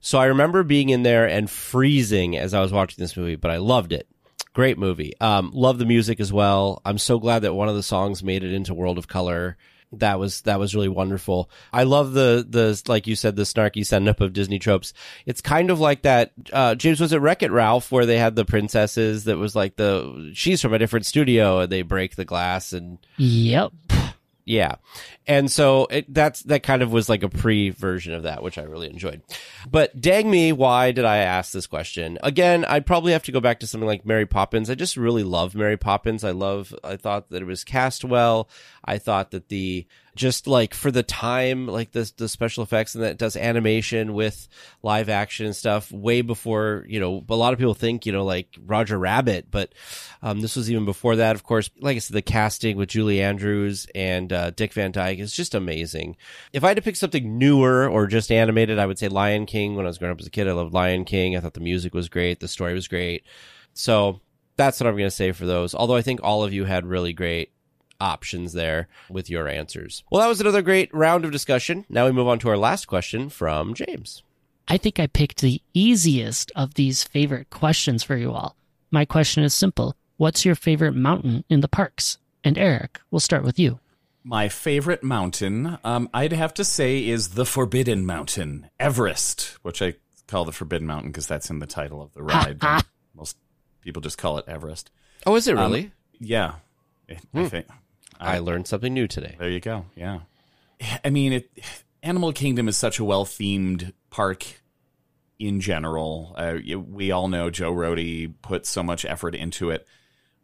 So 0.00 0.18
I 0.18 0.24
remember 0.24 0.62
being 0.64 0.88
in 0.88 1.02
there 1.02 1.28
and 1.28 1.48
freezing 1.48 2.36
as 2.36 2.54
I 2.54 2.60
was 2.60 2.72
watching 2.72 3.00
this 3.00 3.16
movie, 3.16 3.36
but 3.36 3.50
I 3.50 3.58
loved 3.58 3.92
it. 3.92 4.08
Great 4.54 4.78
movie. 4.78 5.12
Um, 5.20 5.50
love 5.54 5.78
the 5.78 5.86
music 5.86 6.18
as 6.18 6.32
well. 6.32 6.82
I'm 6.84 6.98
so 6.98 7.18
glad 7.18 7.40
that 7.40 7.54
one 7.54 7.68
of 7.68 7.76
the 7.76 7.82
songs 7.82 8.24
made 8.24 8.42
it 8.42 8.52
into 8.52 8.74
World 8.74 8.98
of 8.98 9.06
Color 9.06 9.56
that 9.94 10.18
was 10.18 10.42
that 10.42 10.58
was 10.58 10.74
really 10.74 10.88
wonderful. 10.88 11.50
I 11.72 11.84
love 11.84 12.12
the 12.12 12.46
the 12.48 12.80
like 12.88 13.06
you 13.06 13.16
said 13.16 13.36
the 13.36 13.42
snarky 13.42 13.84
send 13.84 14.08
up 14.08 14.20
of 14.20 14.32
Disney 14.32 14.58
tropes. 14.58 14.92
It's 15.26 15.40
kind 15.40 15.70
of 15.70 15.80
like 15.80 16.02
that. 16.02 16.32
Uh, 16.52 16.74
James 16.74 17.00
was 17.00 17.12
it 17.12 17.20
Wreck 17.20 17.42
It 17.42 17.52
Ralph 17.52 17.92
where 17.92 18.06
they 18.06 18.18
had 18.18 18.36
the 18.36 18.44
princesses 18.44 19.24
that 19.24 19.38
was 19.38 19.54
like 19.54 19.76
the 19.76 20.32
she's 20.34 20.60
from 20.60 20.74
a 20.74 20.78
different 20.78 21.06
studio 21.06 21.60
and 21.60 21.72
they 21.72 21.82
break 21.82 22.16
the 22.16 22.24
glass 22.24 22.72
and 22.72 22.98
yep 23.16 23.72
yeah. 24.44 24.76
And 25.26 25.50
so 25.50 25.86
it, 25.90 26.12
that's 26.12 26.42
that 26.44 26.62
kind 26.62 26.82
of 26.82 26.92
was 26.92 27.08
like 27.08 27.22
a 27.22 27.28
pre 27.28 27.70
version 27.70 28.12
of 28.12 28.24
that, 28.24 28.42
which 28.42 28.58
I 28.58 28.62
really 28.62 28.90
enjoyed. 28.90 29.22
But 29.70 30.00
dang 30.00 30.30
me, 30.30 30.52
why 30.52 30.90
did 30.90 31.04
I 31.04 31.18
ask 31.18 31.52
this 31.52 31.66
question? 31.66 32.18
Again, 32.22 32.64
I'd 32.64 32.86
probably 32.86 33.12
have 33.12 33.22
to 33.24 33.32
go 33.32 33.40
back 33.40 33.60
to 33.60 33.66
something 33.66 33.86
like 33.86 34.04
Mary 34.04 34.26
Poppins. 34.26 34.68
I 34.68 34.74
just 34.74 34.96
really 34.96 35.22
love 35.22 35.54
Mary 35.54 35.76
Poppins. 35.76 36.24
I 36.24 36.32
love. 36.32 36.74
I 36.82 36.96
thought 36.96 37.30
that 37.30 37.42
it 37.42 37.46
was 37.46 37.62
cast 37.62 38.04
well. 38.04 38.48
I 38.84 38.98
thought 38.98 39.30
that 39.30 39.48
the 39.48 39.86
just 40.14 40.46
like 40.46 40.74
for 40.74 40.90
the 40.90 41.02
time, 41.02 41.66
like 41.66 41.92
the 41.92 42.10
the 42.16 42.28
special 42.28 42.62
effects 42.62 42.94
and 42.94 43.02
that 43.02 43.16
does 43.16 43.36
animation 43.36 44.12
with 44.12 44.46
live 44.82 45.08
action 45.08 45.46
and 45.46 45.56
stuff 45.56 45.90
way 45.90 46.20
before 46.20 46.84
you 46.88 47.00
know. 47.00 47.24
A 47.28 47.34
lot 47.34 47.52
of 47.52 47.58
people 47.58 47.74
think 47.74 48.04
you 48.04 48.12
know 48.12 48.24
like 48.24 48.48
Roger 48.64 48.98
Rabbit, 48.98 49.46
but 49.50 49.74
um, 50.22 50.40
this 50.40 50.56
was 50.56 50.70
even 50.70 50.84
before 50.84 51.16
that. 51.16 51.34
Of 51.34 51.44
course, 51.44 51.70
like 51.80 51.96
I 51.96 52.00
said, 52.00 52.14
the 52.14 52.22
casting 52.22 52.76
with 52.76 52.90
Julie 52.90 53.22
Andrews 53.22 53.86
and 53.94 54.32
uh, 54.32 54.50
Dick 54.50 54.72
Van 54.74 54.92
Dyke 54.92 55.18
is 55.18 55.32
just 55.32 55.54
amazing. 55.54 56.16
If 56.52 56.62
I 56.64 56.68
had 56.68 56.76
to 56.76 56.82
pick 56.82 56.96
something 56.96 57.38
newer 57.38 57.88
or 57.88 58.06
just 58.06 58.30
animated, 58.30 58.78
I 58.78 58.86
would 58.86 58.98
say 58.98 59.08
Lion 59.08 59.46
King. 59.46 59.76
When 59.76 59.86
I 59.86 59.88
was 59.88 59.98
growing 59.98 60.12
up 60.12 60.20
as 60.20 60.26
a 60.26 60.30
kid, 60.30 60.48
I 60.48 60.52
loved 60.52 60.74
Lion 60.74 61.04
King. 61.04 61.36
I 61.36 61.40
thought 61.40 61.54
the 61.54 61.60
music 61.60 61.94
was 61.94 62.08
great, 62.08 62.40
the 62.40 62.48
story 62.48 62.74
was 62.74 62.88
great. 62.88 63.24
So 63.72 64.20
that's 64.56 64.78
what 64.78 64.86
I'm 64.86 64.96
going 64.96 65.06
to 65.06 65.10
say 65.10 65.32
for 65.32 65.46
those. 65.46 65.74
Although 65.74 65.96
I 65.96 66.02
think 66.02 66.20
all 66.22 66.44
of 66.44 66.52
you 66.52 66.64
had 66.64 66.84
really 66.84 67.12
great 67.12 67.51
options 68.02 68.52
there 68.52 68.88
with 69.08 69.30
your 69.30 69.48
answers. 69.48 70.02
Well, 70.10 70.20
that 70.20 70.28
was 70.28 70.40
another 70.40 70.62
great 70.62 70.92
round 70.92 71.24
of 71.24 71.30
discussion. 71.32 71.84
Now 71.88 72.06
we 72.06 72.12
move 72.12 72.28
on 72.28 72.38
to 72.40 72.48
our 72.48 72.56
last 72.56 72.86
question 72.86 73.28
from 73.28 73.74
James. 73.74 74.22
I 74.68 74.76
think 74.76 74.98
I 75.00 75.06
picked 75.06 75.40
the 75.40 75.60
easiest 75.74 76.52
of 76.56 76.74
these 76.74 77.02
favorite 77.04 77.50
questions 77.50 78.02
for 78.02 78.16
you 78.16 78.32
all. 78.32 78.56
My 78.90 79.04
question 79.04 79.42
is 79.44 79.54
simple 79.54 79.96
What's 80.16 80.44
your 80.44 80.54
favorite 80.54 80.94
mountain 80.94 81.44
in 81.48 81.60
the 81.60 81.68
parks? 81.68 82.18
And 82.44 82.58
Erik, 82.58 83.00
we'll 83.10 83.20
start 83.20 83.44
with 83.44 83.58
you. 83.58 83.78
My 84.24 84.48
favorite 84.48 85.02
mountain, 85.02 85.78
um, 85.82 86.08
I'd 86.14 86.32
have 86.32 86.54
to 86.54 86.64
say, 86.64 87.06
is 87.08 87.30
the 87.30 87.44
Forbidden 87.46 88.06
Mountain, 88.06 88.68
Everest, 88.78 89.58
which 89.62 89.82
I 89.82 89.94
call 90.28 90.44
the 90.44 90.52
Forbidden 90.52 90.86
Mountain 90.86 91.10
because 91.10 91.26
that's 91.26 91.50
in 91.50 91.58
the 91.58 91.66
title 91.66 92.00
of 92.00 92.12
the 92.14 92.22
ride. 92.22 92.60
Most 93.16 93.36
people 93.80 94.00
just 94.00 94.18
call 94.18 94.38
it 94.38 94.44
Everest. 94.46 94.90
Oh, 95.26 95.34
is 95.34 95.48
it 95.48 95.54
really? 95.56 95.84
Um, 95.86 95.92
yeah, 96.20 96.54
I 97.10 97.14
Hmm. 97.34 97.46
think. 97.46 97.66
I 98.22 98.38
learned 98.38 98.66
something 98.66 98.92
new 98.92 99.06
today. 99.06 99.36
There 99.38 99.50
you 99.50 99.60
go. 99.60 99.86
Yeah. 99.96 100.20
I 101.04 101.10
mean, 101.10 101.32
it, 101.34 101.50
Animal 102.02 102.32
Kingdom 102.32 102.68
is 102.68 102.76
such 102.76 102.98
a 102.98 103.04
well 103.04 103.24
themed 103.24 103.92
park 104.10 104.44
in 105.38 105.60
general. 105.60 106.34
Uh, 106.36 106.58
we 106.76 107.10
all 107.10 107.28
know 107.28 107.50
Joe 107.50 107.72
Rohde 107.72 108.34
put 108.42 108.66
so 108.66 108.82
much 108.82 109.04
effort 109.04 109.34
into 109.34 109.70
it. 109.70 109.86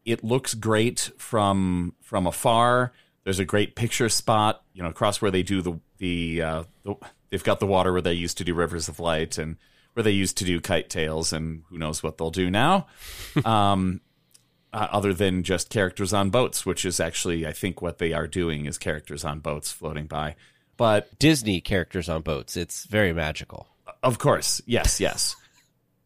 It 0.05 0.25
looks 0.25 0.55
great 0.55 1.11
from 1.19 1.95
from 2.03 2.27
afar. 2.27 2.93
There's 3.25 3.38
a 3.38 3.45
great 3.45 3.77
picture 3.77 4.09
spot, 4.09 4.62
you 4.73 4.83
know, 4.83 4.88
across 4.88 5.21
where 5.21 5.31
they 5.31 5.43
do 5.43 5.62
the 5.62 5.79
the, 5.99 6.43
uh, 6.43 6.64
the 6.85 6.95
they've 7.31 7.45
got 7.45 7.61
the 7.61 7.67
water 7.67 7.93
where 7.93 8.03
they 8.03 8.12
used 8.12 8.38
to 8.38 8.45
do 8.45 8.55
Rivers 8.55 8.88
of 8.88 9.01
Light 9.01 9.37
and 9.38 9.57
where 9.95 10.03
they 10.03 10.12
used 10.12 10.38
to 10.38 10.45
do 10.45 10.61
KiteTails 10.61 11.33
and 11.33 11.64
who 11.69 11.79
knows 11.79 12.03
what 12.03 12.19
they'll 12.19 12.31
do 12.31 12.51
now. 12.51 12.87
um, 13.45 14.01
uh, 14.73 14.89
other 14.91 15.13
than 15.15 15.43
just 15.43 15.71
characters 15.71 16.13
on 16.13 16.31
boats, 16.31 16.67
which 16.67 16.85
is 16.85 17.01
actually, 17.01 17.47
I 17.47 17.53
think, 17.53 17.81
what 17.81 17.99
they 17.99 18.13
are 18.13 18.27
doing 18.27 18.67
is 18.67 18.79
characters 18.79 19.25
on 19.25 19.41
boats 19.41 19.73
floating 19.73 20.07
by. 20.07 20.35
But 20.77 21.19
Disney 21.19 21.61
characters 21.61 22.09
on 22.09 22.23
boats. 22.23 22.57
It's 22.57 22.85
very 22.85 23.13
magical. 23.13 23.67
of 24.03 24.19
course, 24.19 24.61
yes, 24.67 25.01
yes, 25.01 25.35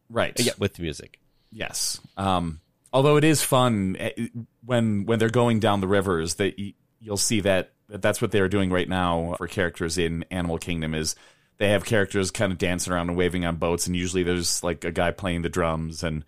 right, 0.08 0.38
Yeah, 0.38 0.52
with 0.58 0.78
music. 0.78 1.18
yes. 1.50 2.00
Um, 2.16 2.60
although 2.92 3.16
it 3.16 3.24
is 3.24 3.42
fun 3.42 3.96
eh, 3.98 4.28
when 4.64 5.04
when 5.06 5.18
they're 5.18 5.28
going 5.28 5.60
down 5.60 5.80
the 5.80 5.88
rivers, 5.88 6.36
that 6.36 6.54
you'll 7.00 7.16
see 7.16 7.40
that, 7.40 7.72
that 7.88 8.00
that's 8.00 8.22
what 8.22 8.30
they 8.30 8.40
are 8.40 8.48
doing 8.48 8.70
right 8.70 8.88
now 8.88 9.34
for 9.36 9.46
characters 9.48 9.98
in 9.98 10.24
Animal 10.30 10.56
Kingdom 10.58 10.94
is 10.94 11.16
they 11.58 11.68
have 11.70 11.84
characters 11.84 12.30
kind 12.30 12.50
of 12.52 12.58
dancing 12.58 12.92
around 12.92 13.08
and 13.08 13.18
waving 13.18 13.44
on 13.44 13.56
boats, 13.56 13.86
and 13.86 13.94
usually 13.94 14.22
there's 14.22 14.62
like 14.64 14.84
a 14.84 14.92
guy 14.92 15.10
playing 15.10 15.42
the 15.42 15.48
drums 15.50 16.02
and 16.02 16.24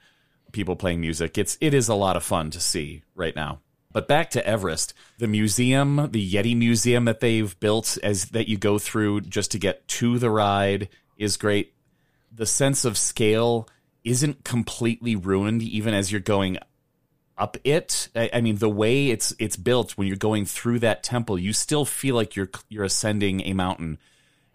people 0.54 0.76
playing 0.76 1.00
music. 1.00 1.36
It's 1.36 1.58
it 1.60 1.74
is 1.74 1.88
a 1.88 1.94
lot 1.94 2.16
of 2.16 2.24
fun 2.24 2.50
to 2.52 2.60
see 2.60 3.02
right 3.14 3.36
now. 3.36 3.60
But 3.92 4.08
back 4.08 4.30
to 4.30 4.44
Everest, 4.44 4.94
the 5.18 5.28
museum, 5.28 6.08
the 6.10 6.32
Yeti 6.32 6.56
Museum 6.56 7.04
that 7.04 7.20
they've 7.20 7.58
built 7.60 7.96
as 8.02 8.26
that 8.30 8.48
you 8.48 8.56
go 8.56 8.78
through 8.78 9.20
just 9.20 9.52
to 9.52 9.58
get 9.58 9.86
to 9.86 10.18
the 10.18 10.30
ride 10.30 10.88
is 11.16 11.36
great. 11.36 11.74
The 12.32 12.46
sense 12.46 12.84
of 12.84 12.98
scale 12.98 13.68
isn't 14.02 14.42
completely 14.42 15.14
ruined 15.14 15.62
even 15.62 15.94
as 15.94 16.10
you're 16.10 16.20
going 16.20 16.58
up 17.36 17.56
it. 17.64 18.08
I, 18.14 18.30
I 18.34 18.40
mean, 18.40 18.56
the 18.56 18.70
way 18.70 19.08
it's 19.08 19.34
it's 19.38 19.56
built 19.56 19.92
when 19.92 20.08
you're 20.08 20.16
going 20.16 20.44
through 20.44 20.80
that 20.80 21.02
temple, 21.02 21.38
you 21.38 21.52
still 21.52 21.84
feel 21.84 22.14
like 22.14 22.36
you're 22.36 22.50
you're 22.68 22.84
ascending 22.84 23.42
a 23.42 23.52
mountain 23.52 23.98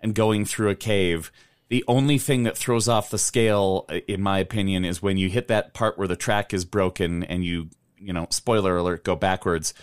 and 0.01 0.15
going 0.15 0.45
through 0.45 0.69
a 0.69 0.75
cave. 0.75 1.31
The 1.69 1.83
only 1.87 2.17
thing 2.17 2.43
that 2.43 2.57
throws 2.57 2.87
off 2.87 3.11
the 3.11 3.19
scale, 3.19 3.87
in 4.07 4.21
my 4.21 4.39
opinion, 4.39 4.85
is 4.85 5.01
when 5.01 5.17
you 5.17 5.29
hit 5.29 5.47
that 5.49 5.73
part 5.73 5.97
where 5.97 6.07
the 6.07 6.15
track 6.15 6.53
is 6.53 6.65
broken 6.65 7.23
and 7.23 7.45
you, 7.45 7.69
you 7.97 8.11
know, 8.11 8.27
spoiler 8.31 8.77
alert, 8.77 9.03
go 9.03 9.15
backwards. 9.15 9.73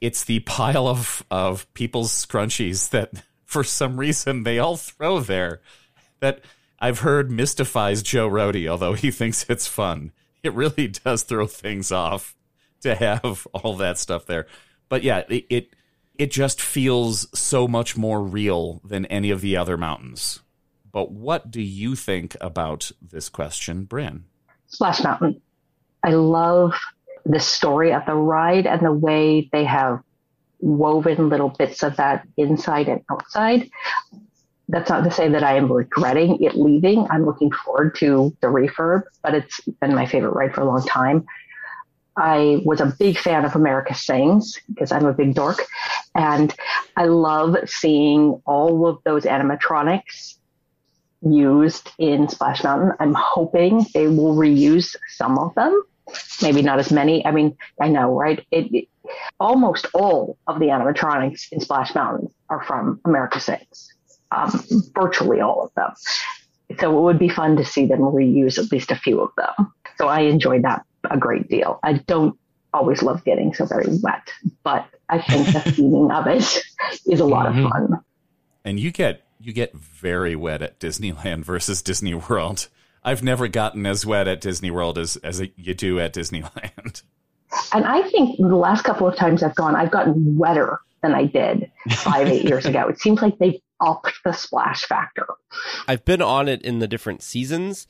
It's 0.00 0.24
the 0.24 0.40
pile 0.40 0.86
of, 0.86 1.24
of 1.30 1.72
people's 1.74 2.12
scrunchies 2.12 2.90
that 2.90 3.24
for 3.44 3.64
some 3.64 3.98
reason 3.98 4.44
they 4.44 4.58
all 4.58 4.76
throw 4.76 5.20
there 5.20 5.60
that 6.20 6.40
I've 6.78 7.00
heard 7.00 7.30
mystifies 7.30 8.02
Joe 8.02 8.28
Rohde, 8.28 8.68
although 8.68 8.94
he 8.94 9.10
thinks 9.12 9.44
it's 9.48 9.66
fun. 9.66 10.12
It 10.42 10.52
really 10.54 10.88
does 10.88 11.22
throw 11.22 11.46
things 11.46 11.92
off 11.92 12.34
to 12.82 12.94
have 12.94 13.46
all 13.52 13.76
that 13.76 13.98
stuff 13.98 14.26
there. 14.26 14.46
But 14.88 15.02
yeah, 15.02 15.22
it, 15.28 15.46
it 15.50 15.76
it 16.18 16.30
just 16.30 16.60
feels 16.60 17.26
so 17.36 17.66
much 17.66 17.96
more 17.96 18.22
real 18.22 18.80
than 18.84 19.06
any 19.06 19.30
of 19.30 19.40
the 19.40 19.56
other 19.56 19.76
mountains. 19.76 20.40
But 20.92 21.10
what 21.10 21.50
do 21.50 21.62
you 21.62 21.96
think 21.96 22.36
about 22.40 22.92
this 23.00 23.28
question, 23.28 23.84
Bryn? 23.84 24.24
Splash 24.68 25.02
Mountain. 25.02 25.40
I 26.04 26.10
love 26.10 26.74
the 27.24 27.40
story 27.40 27.92
of 27.92 28.04
the 28.06 28.14
ride 28.14 28.66
and 28.66 28.84
the 28.84 28.92
way 28.92 29.48
they 29.52 29.64
have 29.64 30.00
woven 30.60 31.28
little 31.28 31.48
bits 31.48 31.82
of 31.82 31.96
that 31.96 32.26
inside 32.36 32.88
and 32.88 33.02
outside. 33.10 33.70
That's 34.68 34.90
not 34.90 35.04
to 35.04 35.10
say 35.10 35.28
that 35.28 35.42
I 35.42 35.56
am 35.56 35.70
regretting 35.70 36.42
it 36.42 36.56
leaving. 36.56 37.06
I'm 37.10 37.26
looking 37.26 37.50
forward 37.50 37.96
to 37.96 38.36
the 38.40 38.46
refurb, 38.46 39.02
but 39.22 39.34
it's 39.34 39.60
been 39.80 39.94
my 39.94 40.06
favorite 40.06 40.34
ride 40.34 40.54
for 40.54 40.60
a 40.60 40.66
long 40.66 40.84
time. 40.86 41.26
I 42.16 42.60
was 42.64 42.80
a 42.80 42.94
big 42.98 43.18
fan 43.18 43.44
of 43.44 43.56
America 43.56 43.94
Sings 43.94 44.60
because 44.68 44.92
I'm 44.92 45.06
a 45.06 45.12
big 45.12 45.34
dork. 45.34 45.62
And 46.14 46.54
I 46.96 47.06
love 47.06 47.56
seeing 47.66 48.40
all 48.44 48.86
of 48.86 48.98
those 49.04 49.24
animatronics 49.24 50.36
used 51.26 51.90
in 51.98 52.28
Splash 52.28 52.64
Mountain. 52.64 52.92
I'm 53.00 53.14
hoping 53.14 53.86
they 53.94 54.08
will 54.08 54.34
reuse 54.34 54.96
some 55.16 55.38
of 55.38 55.54
them, 55.54 55.82
maybe 56.42 56.62
not 56.62 56.78
as 56.78 56.90
many. 56.90 57.24
I 57.26 57.30
mean, 57.30 57.56
I 57.80 57.88
know, 57.88 58.14
right? 58.18 58.44
It, 58.50 58.72
it- 58.74 58.88
almost 59.40 59.86
all 59.94 60.38
of 60.46 60.60
the 60.60 60.66
animatronics 60.66 61.50
in 61.52 61.58
Splash 61.60 61.92
Mountain 61.94 62.28
are 62.48 62.62
from 62.64 63.00
America 63.04 63.40
Sings, 63.40 63.92
um, 64.30 64.62
virtually 64.94 65.40
all 65.40 65.64
of 65.64 65.74
them. 65.74 65.90
So 66.78 66.96
it 66.96 67.02
would 67.02 67.18
be 67.18 67.28
fun 67.28 67.56
to 67.56 67.64
see 67.64 67.84
them 67.84 67.98
reuse 67.98 68.58
at 68.64 68.70
least 68.70 68.90
a 68.92 68.96
few 68.96 69.20
of 69.20 69.30
them. 69.36 69.72
So 69.98 70.06
I 70.08 70.20
enjoyed 70.20 70.62
that 70.62 70.84
a 71.10 71.18
great 71.18 71.48
deal. 71.48 71.80
I 71.82 71.94
don't 71.94 72.38
always 72.72 73.02
love 73.02 73.24
getting 73.24 73.52
so 73.52 73.66
very 73.66 73.88
wet, 74.02 74.30
but 74.62 74.86
I 75.08 75.20
think 75.20 75.48
the 75.52 75.60
feeling 75.76 76.10
of 76.12 76.26
it 76.28 76.62
is 77.06 77.20
a 77.20 77.24
lot 77.26 77.46
Mhm. 77.52 77.64
of 77.66 77.70
fun. 77.72 78.00
And 78.64 78.78
you 78.80 78.92
get 78.92 79.26
you 79.42 79.52
get 79.52 79.74
very 79.74 80.36
wet 80.36 80.62
at 80.62 80.78
Disneyland 80.78 81.44
versus 81.44 81.82
Disney 81.82 82.14
World. 82.14 82.68
I've 83.04 83.22
never 83.22 83.48
gotten 83.48 83.84
as 83.86 84.06
wet 84.06 84.28
at 84.28 84.40
Disney 84.40 84.70
World 84.70 84.96
as 84.98 85.16
as 85.16 85.42
you 85.56 85.74
do 85.74 85.98
at 85.98 86.14
Disneyland. 86.14 87.02
And 87.72 87.84
I 87.84 88.02
think 88.08 88.38
the 88.38 88.56
last 88.56 88.82
couple 88.82 89.06
of 89.06 89.16
times 89.16 89.42
I've 89.42 89.54
gone, 89.54 89.76
I've 89.76 89.90
gotten 89.90 90.38
wetter 90.38 90.80
than 91.02 91.14
I 91.14 91.24
did 91.26 91.70
five, 91.90 92.28
eight 92.28 92.44
years 92.44 92.64
ago. 92.64 92.88
It 92.88 93.00
seems 93.00 93.20
like 93.20 93.38
they've 93.38 93.60
upped 93.80 94.12
the 94.24 94.32
splash 94.32 94.84
factor. 94.84 95.26
I've 95.86 96.04
been 96.04 96.22
on 96.22 96.48
it 96.48 96.62
in 96.62 96.78
the 96.78 96.88
different 96.88 97.22
seasons, 97.22 97.86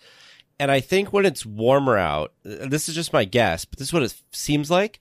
and 0.58 0.70
I 0.70 0.80
think 0.80 1.12
when 1.12 1.26
it's 1.26 1.46
warmer 1.46 1.96
out, 1.96 2.32
this 2.42 2.88
is 2.88 2.94
just 2.94 3.12
my 3.12 3.24
guess, 3.24 3.64
but 3.64 3.78
this 3.78 3.88
is 3.88 3.92
what 3.92 4.02
it 4.02 4.14
seems 4.32 4.70
like, 4.70 4.98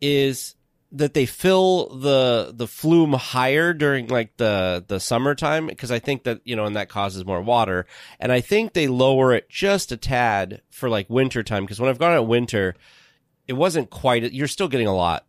is 0.00 0.54
that 0.90 1.12
they 1.14 1.26
fill 1.26 1.98
the 1.98 2.52
the 2.54 2.66
flume 2.66 3.12
higher 3.12 3.74
during 3.74 4.08
like 4.08 4.36
the 4.38 4.84
the 4.86 4.98
summertime 4.98 5.66
because 5.66 5.90
I 5.90 5.98
think 5.98 6.24
that 6.24 6.40
you 6.44 6.56
know 6.56 6.64
and 6.64 6.76
that 6.76 6.88
causes 6.88 7.24
more 7.26 7.42
water, 7.42 7.86
and 8.18 8.32
I 8.32 8.40
think 8.40 8.72
they 8.72 8.88
lower 8.88 9.34
it 9.34 9.48
just 9.48 9.92
a 9.92 9.96
tad 9.96 10.62
for 10.70 10.88
like 10.88 11.10
winter 11.10 11.42
time 11.42 11.64
because 11.64 11.80
when 11.80 11.90
I've 11.90 11.98
gone 11.98 12.14
at 12.14 12.26
winter, 12.26 12.74
it 13.46 13.52
wasn't 13.52 13.90
quite. 13.90 14.32
You're 14.32 14.48
still 14.48 14.68
getting 14.68 14.86
a 14.86 14.94
lot 14.94 15.26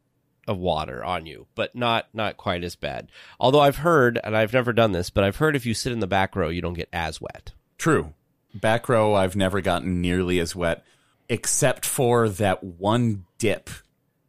of 0.47 0.57
water 0.57 1.03
on 1.03 1.25
you, 1.25 1.47
but 1.55 1.75
not 1.75 2.07
not 2.13 2.37
quite 2.37 2.63
as 2.63 2.75
bad. 2.75 3.11
Although 3.39 3.61
I've 3.61 3.77
heard, 3.77 4.19
and 4.23 4.35
I've 4.37 4.53
never 4.53 4.71
done 4.71 4.93
this, 4.93 5.09
but 5.09 5.23
I've 5.23 5.37
heard 5.37 5.55
if 5.55 5.65
you 5.65 5.73
sit 5.73 5.91
in 5.91 5.99
the 5.99 6.07
back 6.07 6.35
row, 6.35 6.49
you 6.49 6.61
don't 6.61 6.73
get 6.73 6.89
as 6.93 7.19
wet. 7.19 7.51
True. 7.77 8.13
Back 8.53 8.89
row, 8.89 9.13
I've 9.13 9.35
never 9.35 9.61
gotten 9.61 10.01
nearly 10.01 10.39
as 10.39 10.55
wet, 10.55 10.83
except 11.27 11.85
for 11.85 12.29
that 12.29 12.63
one 12.63 13.25
dip 13.37 13.69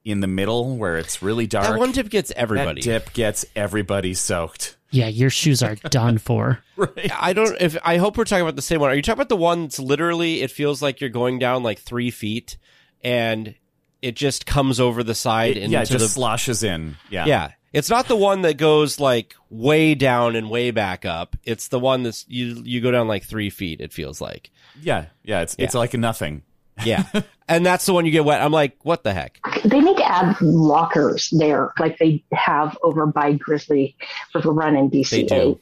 in 0.04 0.20
the 0.20 0.26
middle 0.26 0.76
where 0.76 0.96
it's 0.98 1.22
really 1.22 1.46
dark. 1.46 1.66
That 1.68 1.78
one 1.78 1.92
dip 1.92 2.08
gets 2.08 2.30
everybody. 2.36 2.80
That 2.82 3.04
dip 3.04 3.12
gets 3.12 3.44
everybody 3.54 4.14
soaked. 4.14 4.76
Yeah, 4.92 5.06
your 5.08 5.30
shoes 5.30 5.62
are 5.62 5.76
done 5.76 6.18
for. 6.18 6.62
Right. 6.80 7.12
I 7.14 7.34
don't. 7.34 7.54
If 7.60 7.76
I 7.84 7.98
hope 7.98 8.16
we're 8.16 8.24
talking 8.24 8.40
about 8.42 8.56
the 8.56 8.62
same 8.62 8.80
one. 8.80 8.88
Are 8.90 8.94
you 8.94 9.02
talking 9.02 9.18
about 9.18 9.28
the 9.28 9.36
one 9.36 9.62
that's 9.64 9.78
literally? 9.78 10.40
It 10.40 10.50
feels 10.50 10.80
like 10.80 11.02
you're 11.02 11.10
going 11.10 11.38
down 11.38 11.62
like 11.62 11.78
three 11.78 12.10
feet, 12.10 12.56
and 13.04 13.54
it 14.00 14.16
just 14.16 14.46
comes 14.46 14.80
over 14.80 15.02
the 15.02 15.14
side 15.14 15.58
It- 15.58 15.64
into 15.64 15.72
yeah, 15.74 15.82
it 15.82 15.88
just 15.90 15.98
the. 15.98 16.08
sloshes 16.08 16.62
in. 16.62 16.96
Yeah. 17.10 17.26
yeah, 17.26 17.50
it's 17.74 17.90
not 17.90 18.08
the 18.08 18.16
one 18.16 18.40
that 18.42 18.56
goes 18.56 18.98
like 18.98 19.34
way 19.50 19.94
down 19.94 20.36
and 20.36 20.48
way 20.48 20.70
back 20.70 21.04
up. 21.04 21.36
It's 21.44 21.68
the 21.68 21.78
one 21.78 22.02
that's 22.02 22.24
you 22.28 22.62
you 22.64 22.80
go 22.80 22.90
down 22.90 23.08
like 23.08 23.24
three 23.24 23.50
feet. 23.50 23.82
It 23.82 23.92
feels 23.92 24.22
like. 24.22 24.50
Yeah. 24.80 25.06
Yeah. 25.22 25.42
It's 25.42 25.54
it's 25.58 25.74
Yeah. 25.74 25.80
like 25.80 25.92
nothing. 25.92 26.42
Yeah, 26.84 27.04
and 27.48 27.64
that's 27.64 27.86
the 27.86 27.92
one 27.92 28.06
you 28.06 28.10
get 28.10 28.24
wet. 28.24 28.40
I'm 28.40 28.52
like, 28.52 28.78
what 28.82 29.04
the 29.04 29.12
heck? 29.12 29.38
They 29.64 29.80
need 29.80 29.96
to 29.98 30.04
add 30.04 30.40
lockers 30.40 31.28
there, 31.30 31.72
like 31.78 31.98
they 31.98 32.24
have 32.32 32.78
over 32.82 33.06
by 33.06 33.32
Grizzly 33.32 33.96
River 34.34 34.52
Run 34.52 34.76
in 34.76 34.90
DCA. 34.90 35.58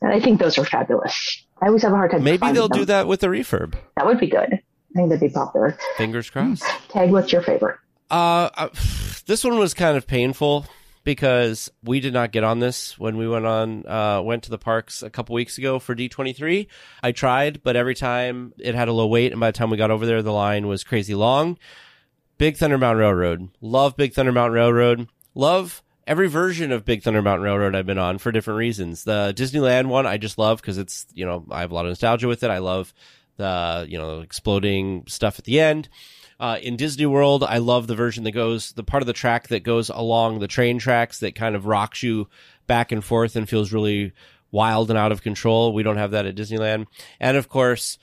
And 0.00 0.12
I 0.12 0.20
think 0.20 0.38
those 0.38 0.58
are 0.58 0.64
fabulous. 0.64 1.44
I 1.62 1.68
always 1.68 1.82
have 1.82 1.92
a 1.92 1.96
hard 1.96 2.10
time. 2.10 2.22
Maybe 2.22 2.52
they'll 2.52 2.68
them. 2.68 2.80
do 2.80 2.84
that 2.86 3.06
with 3.06 3.20
the 3.20 3.28
refurb. 3.28 3.74
That 3.96 4.06
would 4.06 4.20
be 4.20 4.26
good. 4.26 4.52
I 4.52 4.94
think 4.94 5.08
that'd 5.08 5.20
be 5.20 5.28
popular. 5.28 5.76
Fingers 5.96 6.30
crossed. 6.30 6.64
Tage, 6.88 7.10
what's 7.10 7.32
your 7.32 7.42
favorite? 7.42 7.78
Uh, 8.10 8.50
uh, 8.54 8.68
this 9.26 9.42
one 9.42 9.58
was 9.58 9.74
kind 9.74 9.96
of 9.96 10.06
painful 10.06 10.66
because 11.04 11.70
we 11.82 12.00
did 12.00 12.12
not 12.12 12.32
get 12.32 12.44
on 12.44 12.58
this 12.58 12.98
when 12.98 13.16
we 13.16 13.28
went 13.28 13.46
on 13.46 13.86
uh, 13.86 14.20
went 14.22 14.44
to 14.44 14.50
the 14.50 14.58
parks 14.58 15.02
a 15.02 15.10
couple 15.10 15.34
weeks 15.34 15.58
ago 15.58 15.78
for 15.78 15.94
D23. 15.94 16.66
I 17.02 17.12
tried, 17.12 17.62
but 17.62 17.76
every 17.76 17.94
time 17.94 18.54
it 18.58 18.74
had 18.74 18.88
a 18.88 18.92
low 18.92 19.06
wait, 19.06 19.32
and 19.32 19.40
by 19.40 19.50
the 19.50 19.56
time 19.56 19.70
we 19.70 19.76
got 19.76 19.90
over 19.90 20.06
there, 20.06 20.22
the 20.22 20.32
line 20.32 20.66
was 20.66 20.82
crazy 20.82 21.14
long. 21.14 21.58
Big 22.38 22.56
Thunder 22.56 22.78
Mountain 22.78 23.00
Railroad. 23.00 23.50
Love 23.60 23.96
Big 23.96 24.14
Thunder 24.14 24.32
Mountain 24.32 24.54
Railroad. 24.54 25.08
Love 25.34 25.82
every 26.06 26.28
version 26.28 26.72
of 26.72 26.84
Big 26.84 27.02
Thunder 27.02 27.22
Mountain 27.22 27.44
Railroad 27.44 27.74
I've 27.74 27.86
been 27.86 27.98
on 27.98 28.18
for 28.18 28.32
different 28.32 28.58
reasons. 28.58 29.04
The 29.04 29.32
Disneyland 29.36 29.86
one 29.86 30.06
I 30.06 30.16
just 30.16 30.38
love 30.38 30.60
because 30.60 30.78
it's, 30.78 31.06
you 31.14 31.24
know, 31.24 31.46
I 31.50 31.60
have 31.60 31.70
a 31.70 31.74
lot 31.74 31.86
of 31.86 31.90
nostalgia 31.90 32.28
with 32.28 32.42
it. 32.42 32.50
I 32.50 32.58
love 32.58 32.92
the, 33.36 33.86
you 33.88 33.98
know, 33.98 34.20
exploding 34.20 35.04
stuff 35.06 35.38
at 35.38 35.44
the 35.44 35.60
end. 35.60 35.88
Uh, 36.40 36.58
in 36.62 36.76
Disney 36.76 37.06
World, 37.06 37.44
I 37.44 37.58
love 37.58 37.86
the 37.86 37.94
version 37.94 38.24
that 38.24 38.32
goes, 38.32 38.72
the 38.72 38.82
part 38.84 39.02
of 39.02 39.06
the 39.06 39.12
track 39.12 39.48
that 39.48 39.62
goes 39.62 39.88
along 39.88 40.40
the 40.40 40.48
train 40.48 40.78
tracks 40.78 41.20
that 41.20 41.34
kind 41.34 41.54
of 41.54 41.66
rocks 41.66 42.02
you 42.02 42.28
back 42.66 42.92
and 42.92 43.04
forth 43.04 43.36
and 43.36 43.48
feels 43.48 43.72
really 43.72 44.12
wild 44.50 44.90
and 44.90 44.98
out 44.98 45.12
of 45.12 45.22
control. 45.22 45.72
We 45.72 45.82
don't 45.82 45.96
have 45.96 46.12
that 46.12 46.26
at 46.26 46.34
Disneyland. 46.34 46.86
And 47.20 47.36
of 47.36 47.48
course, 47.48 47.98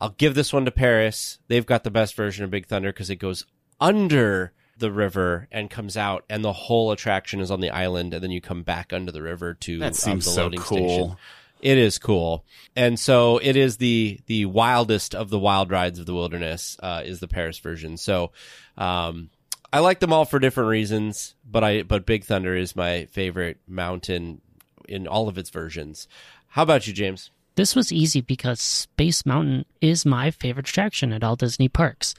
I'll 0.00 0.10
give 0.10 0.34
this 0.34 0.52
one 0.52 0.64
to 0.64 0.70
Paris. 0.70 1.38
They've 1.48 1.66
got 1.66 1.84
the 1.84 1.90
best 1.90 2.14
version 2.14 2.44
of 2.44 2.50
Big 2.50 2.66
Thunder 2.66 2.92
because 2.92 3.10
it 3.10 3.16
goes 3.16 3.46
under 3.80 4.52
the 4.78 4.90
river 4.90 5.48
and 5.52 5.70
comes 5.70 5.96
out, 5.96 6.24
and 6.28 6.44
the 6.44 6.52
whole 6.52 6.90
attraction 6.90 7.40
is 7.40 7.50
on 7.50 7.60
the 7.60 7.70
island, 7.70 8.14
and 8.14 8.22
then 8.22 8.30
you 8.32 8.40
come 8.40 8.62
back 8.62 8.92
under 8.92 9.12
the 9.12 9.22
river 9.22 9.54
to 9.54 9.78
That 9.78 9.86
um, 9.86 9.92
seems 9.92 10.24
the 10.24 10.30
so 10.32 10.42
loading 10.44 10.60
cool. 10.60 10.76
station. 10.78 11.16
It 11.62 11.78
is 11.78 11.98
cool, 11.98 12.44
and 12.74 12.98
so 12.98 13.38
it 13.38 13.56
is 13.56 13.76
the 13.76 14.18
the 14.26 14.46
wildest 14.46 15.14
of 15.14 15.30
the 15.30 15.38
wild 15.38 15.70
rides 15.70 16.00
of 16.00 16.06
the 16.06 16.14
wilderness. 16.14 16.76
Uh, 16.82 17.02
is 17.04 17.20
the 17.20 17.28
Paris 17.28 17.58
version. 17.58 17.96
So, 17.96 18.32
um, 18.76 19.30
I 19.72 19.78
like 19.78 20.00
them 20.00 20.12
all 20.12 20.24
for 20.24 20.40
different 20.40 20.70
reasons, 20.70 21.36
but 21.48 21.62
I 21.62 21.82
but 21.82 22.04
Big 22.04 22.24
Thunder 22.24 22.56
is 22.56 22.74
my 22.74 23.06
favorite 23.06 23.58
mountain 23.68 24.40
in 24.88 25.06
all 25.06 25.28
of 25.28 25.38
its 25.38 25.50
versions. 25.50 26.08
How 26.48 26.64
about 26.64 26.88
you, 26.88 26.92
James? 26.92 27.30
This 27.54 27.76
was 27.76 27.92
easy 27.92 28.20
because 28.20 28.60
Space 28.60 29.24
Mountain 29.24 29.64
is 29.80 30.04
my 30.04 30.30
favorite 30.30 30.68
attraction 30.68 31.12
at 31.12 31.22
all 31.22 31.36
Disney 31.36 31.68
parks. 31.68 32.14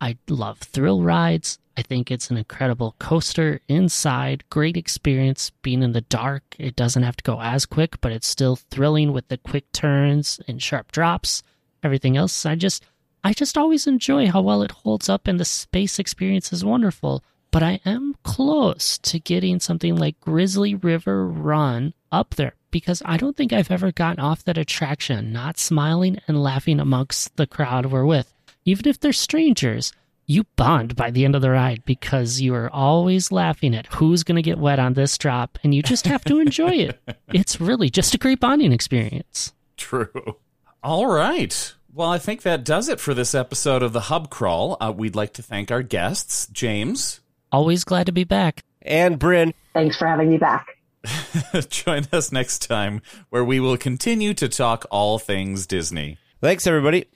I 0.00 0.18
love 0.28 0.58
thrill 0.58 1.02
rides. 1.02 1.58
I 1.76 1.82
think 1.82 2.10
it's 2.10 2.30
an 2.30 2.36
incredible 2.36 2.94
coaster 2.98 3.60
inside, 3.68 4.44
great 4.50 4.76
experience 4.76 5.50
being 5.62 5.82
in 5.82 5.92
the 5.92 6.02
dark. 6.02 6.42
It 6.58 6.76
doesn't 6.76 7.02
have 7.02 7.16
to 7.16 7.24
go 7.24 7.40
as 7.40 7.66
quick, 7.66 8.00
but 8.00 8.12
it's 8.12 8.26
still 8.26 8.56
thrilling 8.56 9.12
with 9.12 9.28
the 9.28 9.38
quick 9.38 9.70
turns 9.72 10.40
and 10.46 10.62
sharp 10.62 10.92
drops. 10.92 11.42
Everything 11.82 12.16
else, 12.16 12.44
I 12.44 12.54
just 12.54 12.84
I 13.24 13.32
just 13.32 13.56
always 13.56 13.86
enjoy 13.86 14.30
how 14.30 14.42
well 14.42 14.62
it 14.62 14.72
holds 14.72 15.08
up 15.08 15.26
and 15.28 15.38
the 15.38 15.44
space 15.44 15.98
experience 15.98 16.52
is 16.52 16.64
wonderful. 16.64 17.22
But 17.50 17.62
I 17.62 17.80
am 17.84 18.16
close 18.22 18.98
to 18.98 19.20
getting 19.20 19.60
something 19.60 19.94
like 19.96 20.20
Grizzly 20.20 20.74
River 20.74 21.26
Run 21.26 21.92
up 22.10 22.34
there 22.34 22.54
because 22.70 23.02
I 23.04 23.16
don't 23.16 23.36
think 23.36 23.52
I've 23.52 23.70
ever 23.70 23.92
gotten 23.92 24.20
off 24.20 24.44
that 24.44 24.58
attraction 24.58 25.32
not 25.32 25.58
smiling 25.58 26.18
and 26.26 26.42
laughing 26.42 26.80
amongst 26.80 27.36
the 27.36 27.46
crowd 27.46 27.86
we're 27.86 28.06
with. 28.06 28.32
Even 28.64 28.88
if 28.88 28.98
they're 28.98 29.12
strangers, 29.12 29.92
you 30.26 30.44
bond 30.56 30.96
by 30.96 31.10
the 31.10 31.24
end 31.24 31.34
of 31.34 31.42
the 31.42 31.50
ride 31.50 31.84
because 31.84 32.40
you 32.40 32.54
are 32.54 32.70
always 32.70 33.32
laughing 33.32 33.74
at 33.74 33.86
who's 33.86 34.22
going 34.22 34.36
to 34.36 34.42
get 34.42 34.58
wet 34.58 34.78
on 34.78 34.94
this 34.94 35.18
drop 35.18 35.58
and 35.64 35.74
you 35.74 35.82
just 35.82 36.06
have 36.06 36.24
to 36.24 36.38
enjoy 36.40 36.70
it. 36.70 37.00
It's 37.32 37.60
really 37.60 37.88
just 37.88 38.14
a 38.14 38.18
great 38.18 38.40
bonding 38.40 38.72
experience. 38.72 39.52
True. 39.78 40.36
All 40.82 41.06
right. 41.06 41.74
Well, 41.94 42.08
I 42.10 42.18
think 42.18 42.42
that 42.42 42.64
does 42.64 42.88
it 42.88 43.00
for 43.00 43.14
this 43.14 43.34
episode 43.34 43.82
of 43.82 43.92
the 43.92 44.00
Hub 44.02 44.28
Crawl. 44.30 44.76
Uh, 44.80 44.92
we'd 44.94 45.16
like 45.16 45.32
to 45.34 45.42
thank 45.42 45.70
our 45.70 45.82
guests, 45.82 46.46
James. 46.52 47.20
Always 47.50 47.84
glad 47.84 48.06
to 48.06 48.12
be 48.12 48.24
back. 48.24 48.64
And 48.82 49.18
Bryn, 49.18 49.54
Thanks 49.74 49.96
for 49.96 50.06
having 50.06 50.30
me 50.30 50.38
back. 50.38 50.66
Join 51.68 52.06
us 52.12 52.30
next 52.32 52.66
time 52.66 53.02
where 53.30 53.44
we 53.44 53.60
will 53.60 53.76
continue 53.76 54.34
to 54.34 54.48
talk 54.48 54.84
all 54.90 55.18
things 55.18 55.66
Disney. 55.66 56.18
thanks 56.40 56.66
everybody. 56.66 57.06